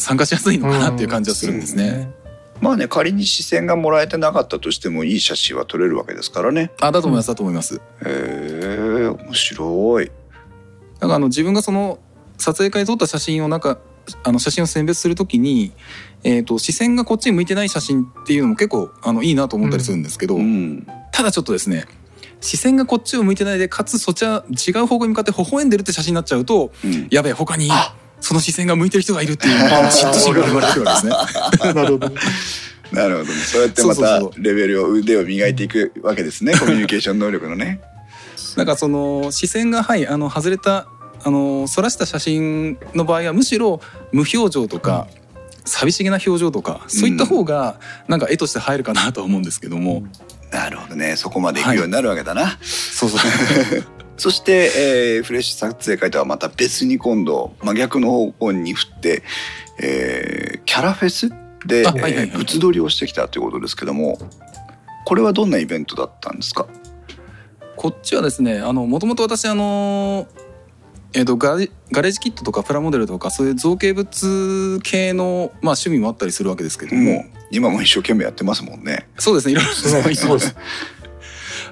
[0.00, 2.10] 参加しやすいのかなっていう感じはするんですね。
[2.60, 6.72] まあね仮に視線がもらえてなかったとしてもいい写真は撮れるわけですからね。
[6.80, 7.76] あだと思いますだと思います。
[7.76, 10.06] へえ面白い。
[10.06, 10.12] だ
[11.00, 11.98] からあの自分がその
[12.38, 13.78] 撮影会で撮った写真をなんか
[14.22, 15.72] あの写真を選別するときに、
[16.24, 21.86] えー、と視線がこっちに向いてない写真っていうのも結構あのいいなと思ったりするんですけど、うんただちょっとですね
[22.40, 27.68] 視線がこっちを向いてないでかつそっちは違う方向に向かって微笑んでるって写真になっちゃうとうんやべえ他に
[28.20, 31.72] その視線が向いてる人がいるっていう嫉妬心が生まれてくるわけですね。
[31.74, 32.20] なるほどね。
[32.92, 33.34] なるほどね。
[33.34, 36.54] そうやってまたレベルを腕を磨いていくわけですね。
[36.58, 37.80] コミュニケーション能力のね。
[38.56, 40.86] なんかその視線がはいあの外れた
[41.22, 43.80] あの反らした写真の場合はむしろ
[44.12, 45.06] 無表情とか、
[45.64, 50.02] 寂しげな表情とかそういった方がなんか絵として入るかなとは思うんですけども、
[50.50, 51.16] なるほどね。
[51.16, 52.58] そこまで行くようになるわけだな。
[52.62, 53.20] そうそう。
[54.16, 54.70] そして、
[55.16, 59.22] えーフレッシュ撮影会とはまた別に今度真逆の方向に振って、
[59.80, 61.30] えーキャラフェス
[61.66, 62.28] で、あはいはいはい。
[62.28, 64.18] えー物撮りをしてきたということですけども
[65.06, 66.66] これはどんなイベントだったんですか？
[67.76, 70.26] こっちはですねあのもともと私あの
[71.12, 79.08] えー、とガレガレージキットとかプラモデルとかそういう造形物系の、まあ、趣味もあったりするわけですけども、もう今も一生懸命やってますもんね。
[79.18, 79.52] そうですね。
[79.52, 79.70] いろいろ。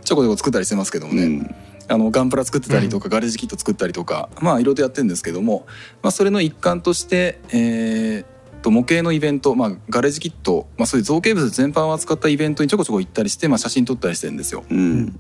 [0.05, 1.55] ちょこちょこ作ったりしてますけどもね、うん。
[1.89, 5.67] あのガンプラ作ってたりとか、ガレージキット作ったりとかまあいろいろとやってるんですけども、
[6.03, 14.65] まあ、それの一環として、えー、と模型のイベント、まあ、ガレージキット、まあ、そういう造形物全般を扱ったイベントにちょこちょこ行ったりして、まあ、写真撮ったりしてるんですよ。
[14.69, 15.19] うん。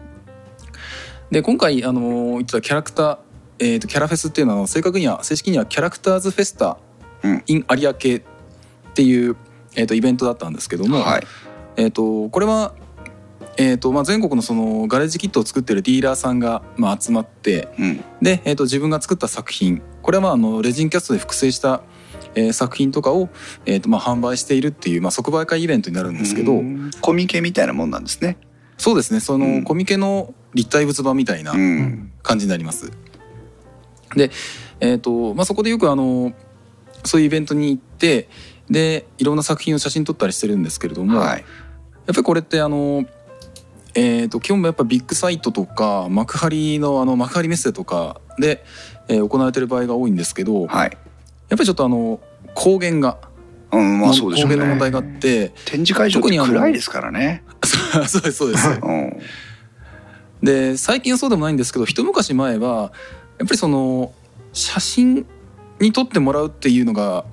[1.31, 3.19] で今回あの言ってたキャラクター、
[3.59, 6.79] えー、とキャラフェスっていうのは正確には正式にはキャラクターズフェスタ
[7.23, 7.43] うん。
[7.47, 7.93] in 有明っ
[8.95, 9.37] ていう、
[9.75, 11.27] えー、とイベントだったんですけども、はい。
[11.77, 12.75] えー、とこれは、
[13.57, 18.05] えーとまあ、全国のそのガレージキットを作ってるディーラーさんが、まあ、集まってうん。
[18.23, 21.83] で、えー、と自分が作った作品これはまああのレジンキャストで複製した、
[22.35, 23.29] えー作品とかを、
[23.67, 26.91] えーとまあ、販売しているっていう、まあ、即売会イベントになるんですけど、うん。
[27.01, 28.39] コミケみたいなもんなんですね。
[28.77, 29.21] そうですね。
[29.21, 29.65] その、うん。
[29.65, 32.13] コミケの立体物版みたいなうん。
[32.23, 32.93] 感じになります。
[34.17, 34.31] で、
[34.81, 36.33] えーとまあ、そこでよくあの
[37.05, 38.29] そういうイベントに行って
[38.71, 41.45] でいろんな作品を写真撮ったりしてるんですけれども、はい
[42.07, 43.05] やっぱりこれってあの、
[43.95, 48.65] えー、と基本やっぱビッグサイトとか幕張のあの幕張メッセとかで、
[49.09, 50.91] えー行われてる場合が多いんですけど、やっはい。
[51.51, 52.19] ぱりちょっとあの
[52.57, 53.19] 光源が、
[53.73, 54.81] うんまあそうでしょう光源の問ね。
[54.81, 57.43] 題があって展示会場って暗いですからね。
[58.09, 58.69] そうですそうです。
[58.69, 59.19] うん
[60.43, 62.93] で最近はそうでもないんですけど一昔前は
[63.39, 64.13] やっぱりその
[64.53, 65.27] 写真
[65.81, 67.25] に撮ってもらうっていうのが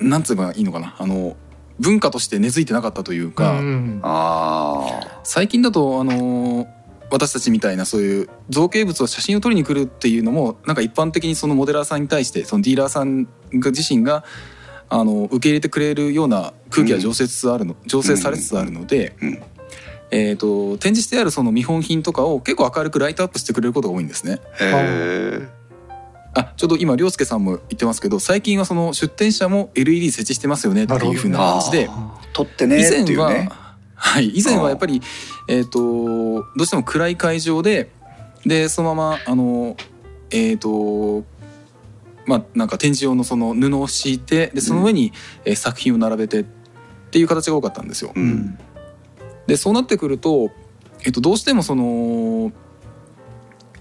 [0.00, 0.94] なんつえばいいのかな。
[0.98, 1.36] あの
[1.78, 6.68] 文化として根付いてなかったというか、うんあ最近だとあの
[7.10, 14.24] 私たちみたいなそういう造形物を写真を撮りに来るっていうのもなんか一般的にそのモデラーさんに対してそのディーラーさんが自身が
[14.90, 19.42] あの受け入れてくれるような空気が醸成つつあるの、醸成されつつあるので、うんうん
[20.10, 24.40] えー、と展示してあるその見本品とかを結構明るくライトアップしてくれることが多いんですね。
[24.60, 24.64] あ。
[24.64, 24.68] へ
[25.42, 25.60] え。
[26.32, 31.90] あちょうど今涼介さんも言ってますけど最近はその出店者も LED 設置してますよねっていうふうな感じで
[32.32, 33.48] 撮ってね以って前は、いうね。
[33.94, 35.02] はい以前はやっぱり
[35.48, 37.90] えっ、とどうしても暗い会場で
[38.46, 39.76] でそのままあの
[40.30, 41.24] えっ、と
[42.26, 45.12] まあなんか展示用のその布を敷いてでその上に、
[45.44, 46.44] えー作品を並べてっ
[47.10, 48.12] ていう形が多かったんですよ。
[48.14, 48.56] うん。
[49.46, 50.50] でそうなってくると、
[51.04, 52.52] えっと、どうしてもその、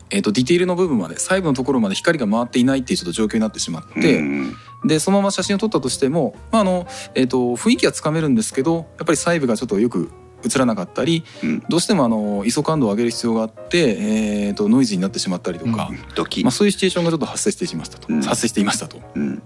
[0.09, 4.55] えっと、ディティールの部分まで細部のところまで光が回っていないっていうちょっと状況になってしまって、うん
[4.85, 10.09] でそのまま写真を撮ったとしても、まああのえっと、雰囲気はつかめるんですけどやっぱり細部がちょっとよく
[10.45, 11.59] 映らなかったり、うん。
[11.67, 16.43] どうしてもあの ISO 感度を上げる必要があって、えー、とノイズになってしまったりとか、ドキ。
[16.43, 18.21] まあ、そういうシチュエーションがちょっと発生してしまったと、うん。
[18.21, 19.01] 発生していましたと。
[19.15, 19.41] うん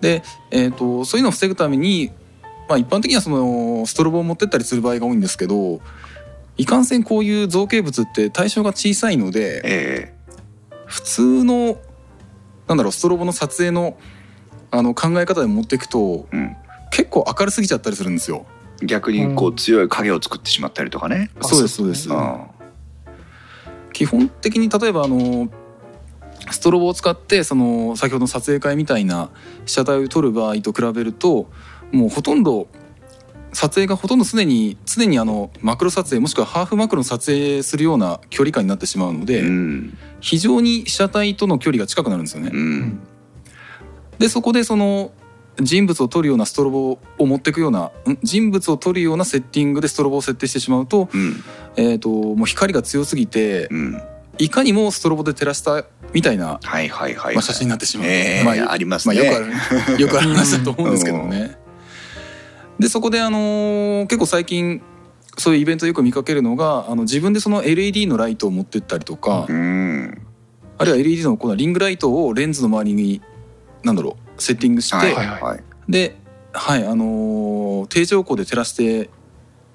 [0.00, 0.22] で、
[0.52, 2.12] えー、とそういうのを防ぐために、
[2.68, 5.80] まあ、一般的にはそのストロボを持ってったりする場合が多いんですけど
[6.56, 10.14] いかんせんこういう造形物って対象が小さいのでえ
[10.86, 11.78] 普通の
[12.66, 13.96] なんだろうストロボの撮影の
[14.70, 16.56] あの考え方で持っていくとえうん
[16.90, 18.46] 結構明るすぎちゃったりするんですよ。
[18.82, 21.30] 逆にこう強い影を作ってしまったりとかね。
[21.40, 22.08] あそうですそうです。
[22.10, 22.46] あ
[23.92, 25.48] 基本的に例えばあの
[26.50, 29.30] ストロボを使ってその先ほどの撮影会みたいな
[29.66, 31.50] 被写体を撮る場合と比べると
[31.92, 32.68] もうほとんど
[33.52, 39.98] 撮影がほとんど常に常にあのマクロ撮影もしくはハーフマクロの撮影するような距離感になってしまうので、うん。
[40.20, 42.50] 非常に被写体との距離が近くなるんですよね。
[42.52, 43.00] うん。
[44.18, 45.12] でそこでその
[45.60, 48.18] 人物を撮るようなストロボを持っていくようなん？
[48.22, 51.42] 人物を撮るようなセッティングでストロボを設定してしまうと,、うん。
[51.76, 54.02] えー、ともう光が強すぎてうん。
[54.38, 59.24] いかにもストロボで照らしたみたいな、はいはいはいまあ、写真になってしまう、ええまあありますまあ、ね。
[59.24, 61.58] よくあるよくある話だと思うんですけどもね。
[62.78, 64.82] でそこであのー結構最近
[65.36, 70.26] そういうイベントでよく見かけるのがあの自分でその LED のライトを持ってったりとか、うん。
[70.78, 73.22] あるいは LED のこのリングライトをレンズの周りに
[73.84, 75.64] なんだろうセッティングして、はいはいはい。
[75.88, 76.16] で、
[76.52, 79.10] はいあのー定常光で照らして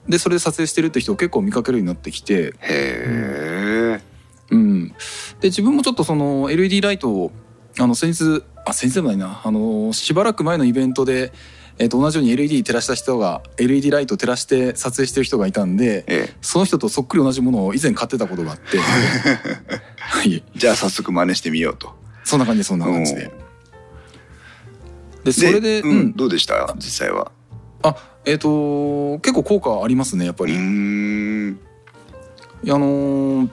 [0.08, 4.02] でそれで撮影してるって人を結構見かけるようになってきて、へえ。
[4.52, 4.96] うん、で
[5.44, 7.32] 自分もちょっとその LED ライトを
[7.80, 11.32] あの先日あ先日でもないなあのしばらく前のイベントで、
[11.80, 18.78] えっと同じように LED 照らした人が LED ライトを照らして撮影してる人がいたんでえその人とそっくり同じものを以前買ってたことがあって、
[19.98, 21.94] はい、えじゃあ早速真似してみようと。
[22.24, 23.32] そんな感じでそんな感じで。
[25.24, 26.74] でそれで、ううんん、どうでした？
[26.78, 27.32] 実際は。
[27.82, 27.96] あ
[28.26, 30.54] えっ、と結構効果ありますねやっぱり。
[30.54, 31.60] うーん。
[32.66, 33.50] あのー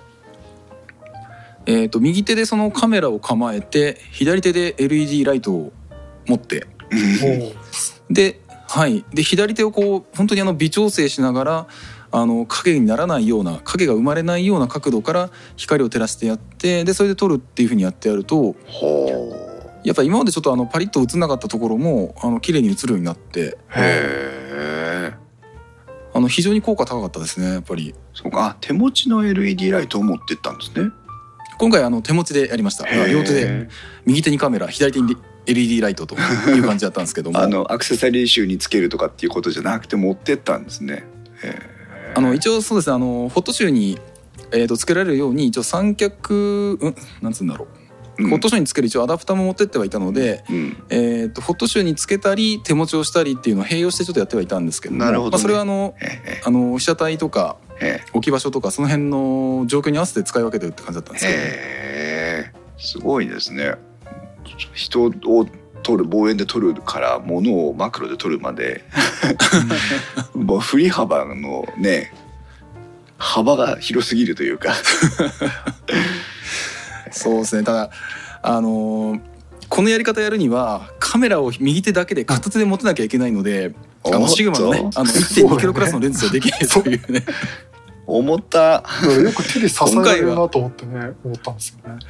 [1.66, 5.72] えー、と右手でそのカメラを構えて左手で LED ライトを
[6.26, 7.52] 持ってもう
[8.10, 11.66] で,、はい、で左手をこう本当にあの微調整しながら
[12.12, 19.50] あの影にならないような影が生まれないような角度から光を照らしてやってでそれで撮るっていうふうにやってやるとほ
[19.84, 23.56] やっぱ今までちょっとあのパリッと映んなかったところもあの綺麗に映るようになって。
[26.12, 27.94] あの非常に効果高かったですねやっぱり。
[28.14, 28.46] そうか。
[28.46, 30.90] あ手持ちの LED ライトを持ってったんですね。
[31.58, 32.84] 今回あの手持ちでやりました。
[33.06, 33.68] 両手で。
[34.06, 37.38] 右手にカメラ左手に LED ライトという感じだったんですけども。
[37.40, 41.04] あのアクセサリー集につけるとかっていうことじゃなくて持ってったんですね。
[42.14, 42.96] あの一応そうですね。
[42.96, 43.98] あのホットシューに、
[44.52, 47.66] えー、とつけられるように一応三脚うんなんつうんだろ
[48.18, 48.30] う、うん。
[48.30, 50.76] ホットシューにつける一応アダプターも持ってってはいたので、うん。
[50.90, 55.30] えー、とホットシューにつけたり手持ちをしたりっていうのを併用してちょっとやってはいたんですけどもなるほどね。
[55.32, 55.94] まあ、それはあの
[56.44, 62.60] あの被写体とかへ置き場所とかその辺の状況に合わせて使い分けてるって感じだったんですけど、えへえ。
[62.78, 63.74] すごいですね。
[64.74, 65.10] 人を
[65.82, 68.84] 撮る望遠で撮るから物をマクロで撮るまで
[70.34, 72.12] もう振り幅のね
[73.18, 74.74] 幅が広すぎるというか。
[77.12, 77.64] そうですね。
[77.64, 77.90] ただ
[78.42, 79.20] あのー
[79.70, 83.72] このやり方やるにはカメラを右手だけで片手で持てなきゃいけないので
[84.04, 87.24] あのシグマのねあの1.2キロクラスのレンズじゃできないというね。
[88.04, 88.82] 思った。
[89.22, 92.00] よく手で支えるなと思ってね思ったんですよね。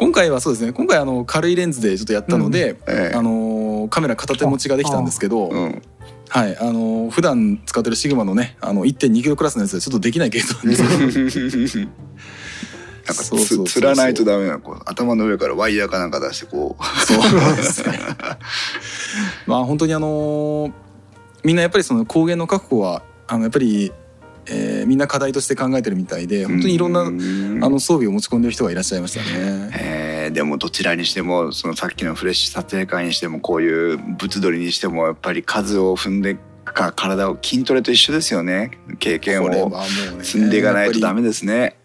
[0.00, 0.72] 今回はそうですね。
[0.72, 3.14] 今回あの軽いレンズでちょっとやったので、ええ。
[3.14, 5.82] あのーカメラ片手持ちができたんですけど、うん。
[6.30, 6.56] はい。
[6.56, 11.86] あのー普段使ってるシグマのねあの1.2キロクラスのやつでちょっとできない系統なんですよ
[13.04, 13.66] なんかそうそうそうそう。
[13.66, 16.84] つつらないとダメなのこう頭の上からワイヤーかなんか出してこう。
[17.06, 18.00] そうですね。
[19.46, 20.72] まあ本当にあのー
[21.44, 23.92] みんなやっぱりその光源の確保はあのやっぱり、
[24.46, 29.70] えーみんな課題として考えてるみたいで本当にいろんな、うんあの装備を持ち込んでる人がいらっしゃいましたね。
[29.78, 38.70] えーでもどちらにしてもそのさっきのフレッシュ撮影会にしてもこういう物撮りにしてもやっぱり数を踏んでか体を筋トレと一緒ですよね。
[38.98, 39.82] 経験を
[40.22, 41.76] 積んでいかないとダメですね。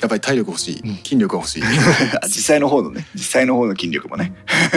[0.00, 0.80] やっぱり体力欲しい。
[0.80, 0.96] うん。
[0.96, 1.62] 筋力が欲しい。
[2.24, 3.06] 実際の方のね。
[3.14, 4.32] 実際の方の筋力もね。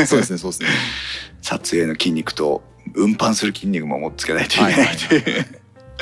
[0.06, 0.68] そうですねそうですね。
[1.42, 2.62] 撮影の筋肉と
[2.94, 5.08] 運搬する筋肉も持っつけないといけないはいはいし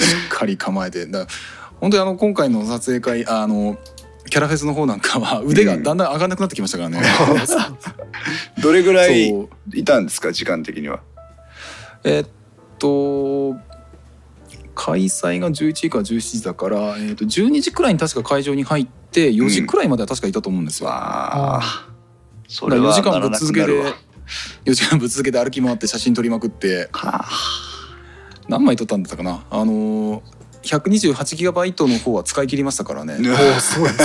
[0.03, 1.05] っかり構えて。
[1.05, 1.27] だ
[1.79, 3.77] 本当にあの今回の撮影会あの
[4.29, 7.01] キャラフェスの方なんかは腕がだんだん上がんなくなってきましたからね。
[8.61, 9.29] どれぐらい
[9.73, 11.01] いたんですか時間的には？
[12.03, 12.25] えっ
[12.77, 13.55] と
[14.73, 20.87] 開催が11時から17時だから、えっと12時くらいに確か会場に入って4時くらいまでは確かいたと思うんですよ。
[20.87, 21.87] わあ
[22.47, 23.95] そだから4時間ぶっ続けでくなるわ。
[24.65, 26.89] 4時間ぶっ続けて歩き回って写真撮りまくって。
[26.93, 27.70] はあ
[28.51, 29.43] 何枚取ったんだったかな？
[29.49, 30.21] あの
[30.63, 33.15] 128GB の方は使い切りましたからね。
[33.17, 33.89] おおすごい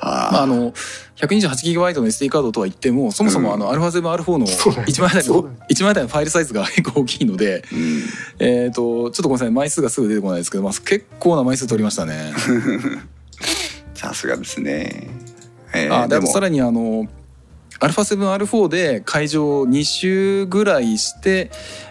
[0.00, 0.72] まああの
[1.16, 8.02] 128GB の SD カードとは言ってもそもそもあの α7R4 のそうだよ1枚台のそうだよ1枚台のファイルサイズが結 構大きいので、うん。
[8.38, 9.50] えー、とちょっとごめんなさい。
[9.50, 12.32] 枚数がすぐ出てこないですけど、まあ、結構な枚数取りましたね。
[13.94, 15.08] さすがですね。
[15.72, 16.32] えーあであとも。
[16.32, 17.06] さらにあの
[17.80, 21.50] α7R4 で会場2周ぐらいして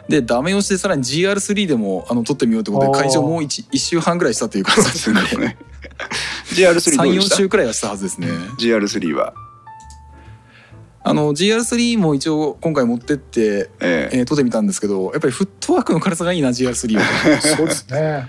[0.09, 5.21] でダメ押しでさらに GR3 でもあの撮ってみようということで会場もう 1, 1周半ぐらいしたという感じですね。
[5.39, 5.57] ね
[6.53, 7.35] GR3 どうで34した？
[7.35, 8.27] 周くらいはしたはずですね。
[8.59, 9.33] GR3 は？
[11.07, 14.21] あの GR3 も一応今回持ってって、ええ。
[14.21, 17.03] ー撮ってみたんですけどやっぱりフットワークの軽さがいいな GR3 は。
[17.41, 18.27] そうですね。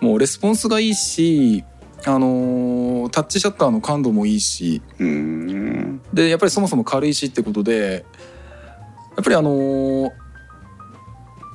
[0.00, 1.64] もうレスポンスがいいし
[2.06, 4.80] あのータッチシャッターの感度もいいし。
[4.98, 5.57] えうん。
[6.18, 8.04] でやっぱりそもそも軽いしってことで
[9.16, 10.10] やっぱりあのー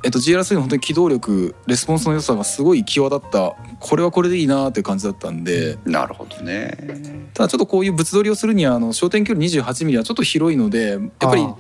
[0.05, 7.29] えっと GR3 の本当に機動力レスポンスの良さがすごい際立ったこれはこれでいいなっていう感じだったんでなるほどね。
[7.33, 11.55] ただちょっとこういう物撮りをするにはあの焦点距離 28mm はちょっと広いのでやっぱりあ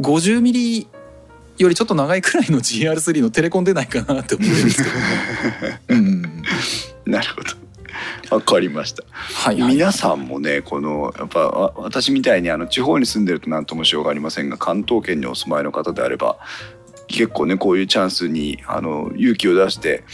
[0.00, 0.86] 50mm
[1.58, 5.80] よりちょっと長いくらいの GR3 のテレコン出ないかなって思ってるんですけどね。
[5.88, 6.22] うん
[7.04, 7.50] なるほど。
[8.30, 9.04] わかりました。
[9.10, 16.38] はいはい、皆さんもねこのやっぱわ私みたいにあの地方に住んでると何ともしようがありませんが関東圏にお住まいの方であれば
[17.08, 20.04] 結構ねこういうチャンスにあの勇気を出して、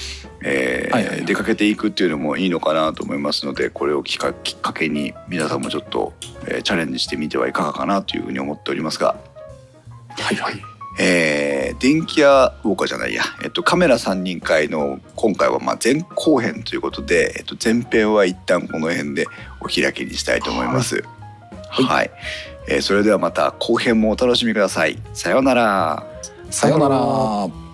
[0.42, 6.14] えー出かけていくっていうのもいいのかなと思いますのでこれをきっかきっかけに皆さんもちょっと、
[6.46, 9.16] えーチャレンジしてみてはいかがかなというふうに思っておりますが。
[10.08, 19.26] はいはいえー電気屋ウォーカーじゃないや、えっと、カメラ3人会の今回はまあ前後編ということで、えっと、前編は一旦この辺で
[19.60, 21.04] お開きにしたいと思います。
[21.70, 22.10] はい、
[22.68, 24.98] えーそれではまた後編もお楽しみください。
[25.12, 26.04] さようなら。
[26.50, 27.67] さようなら。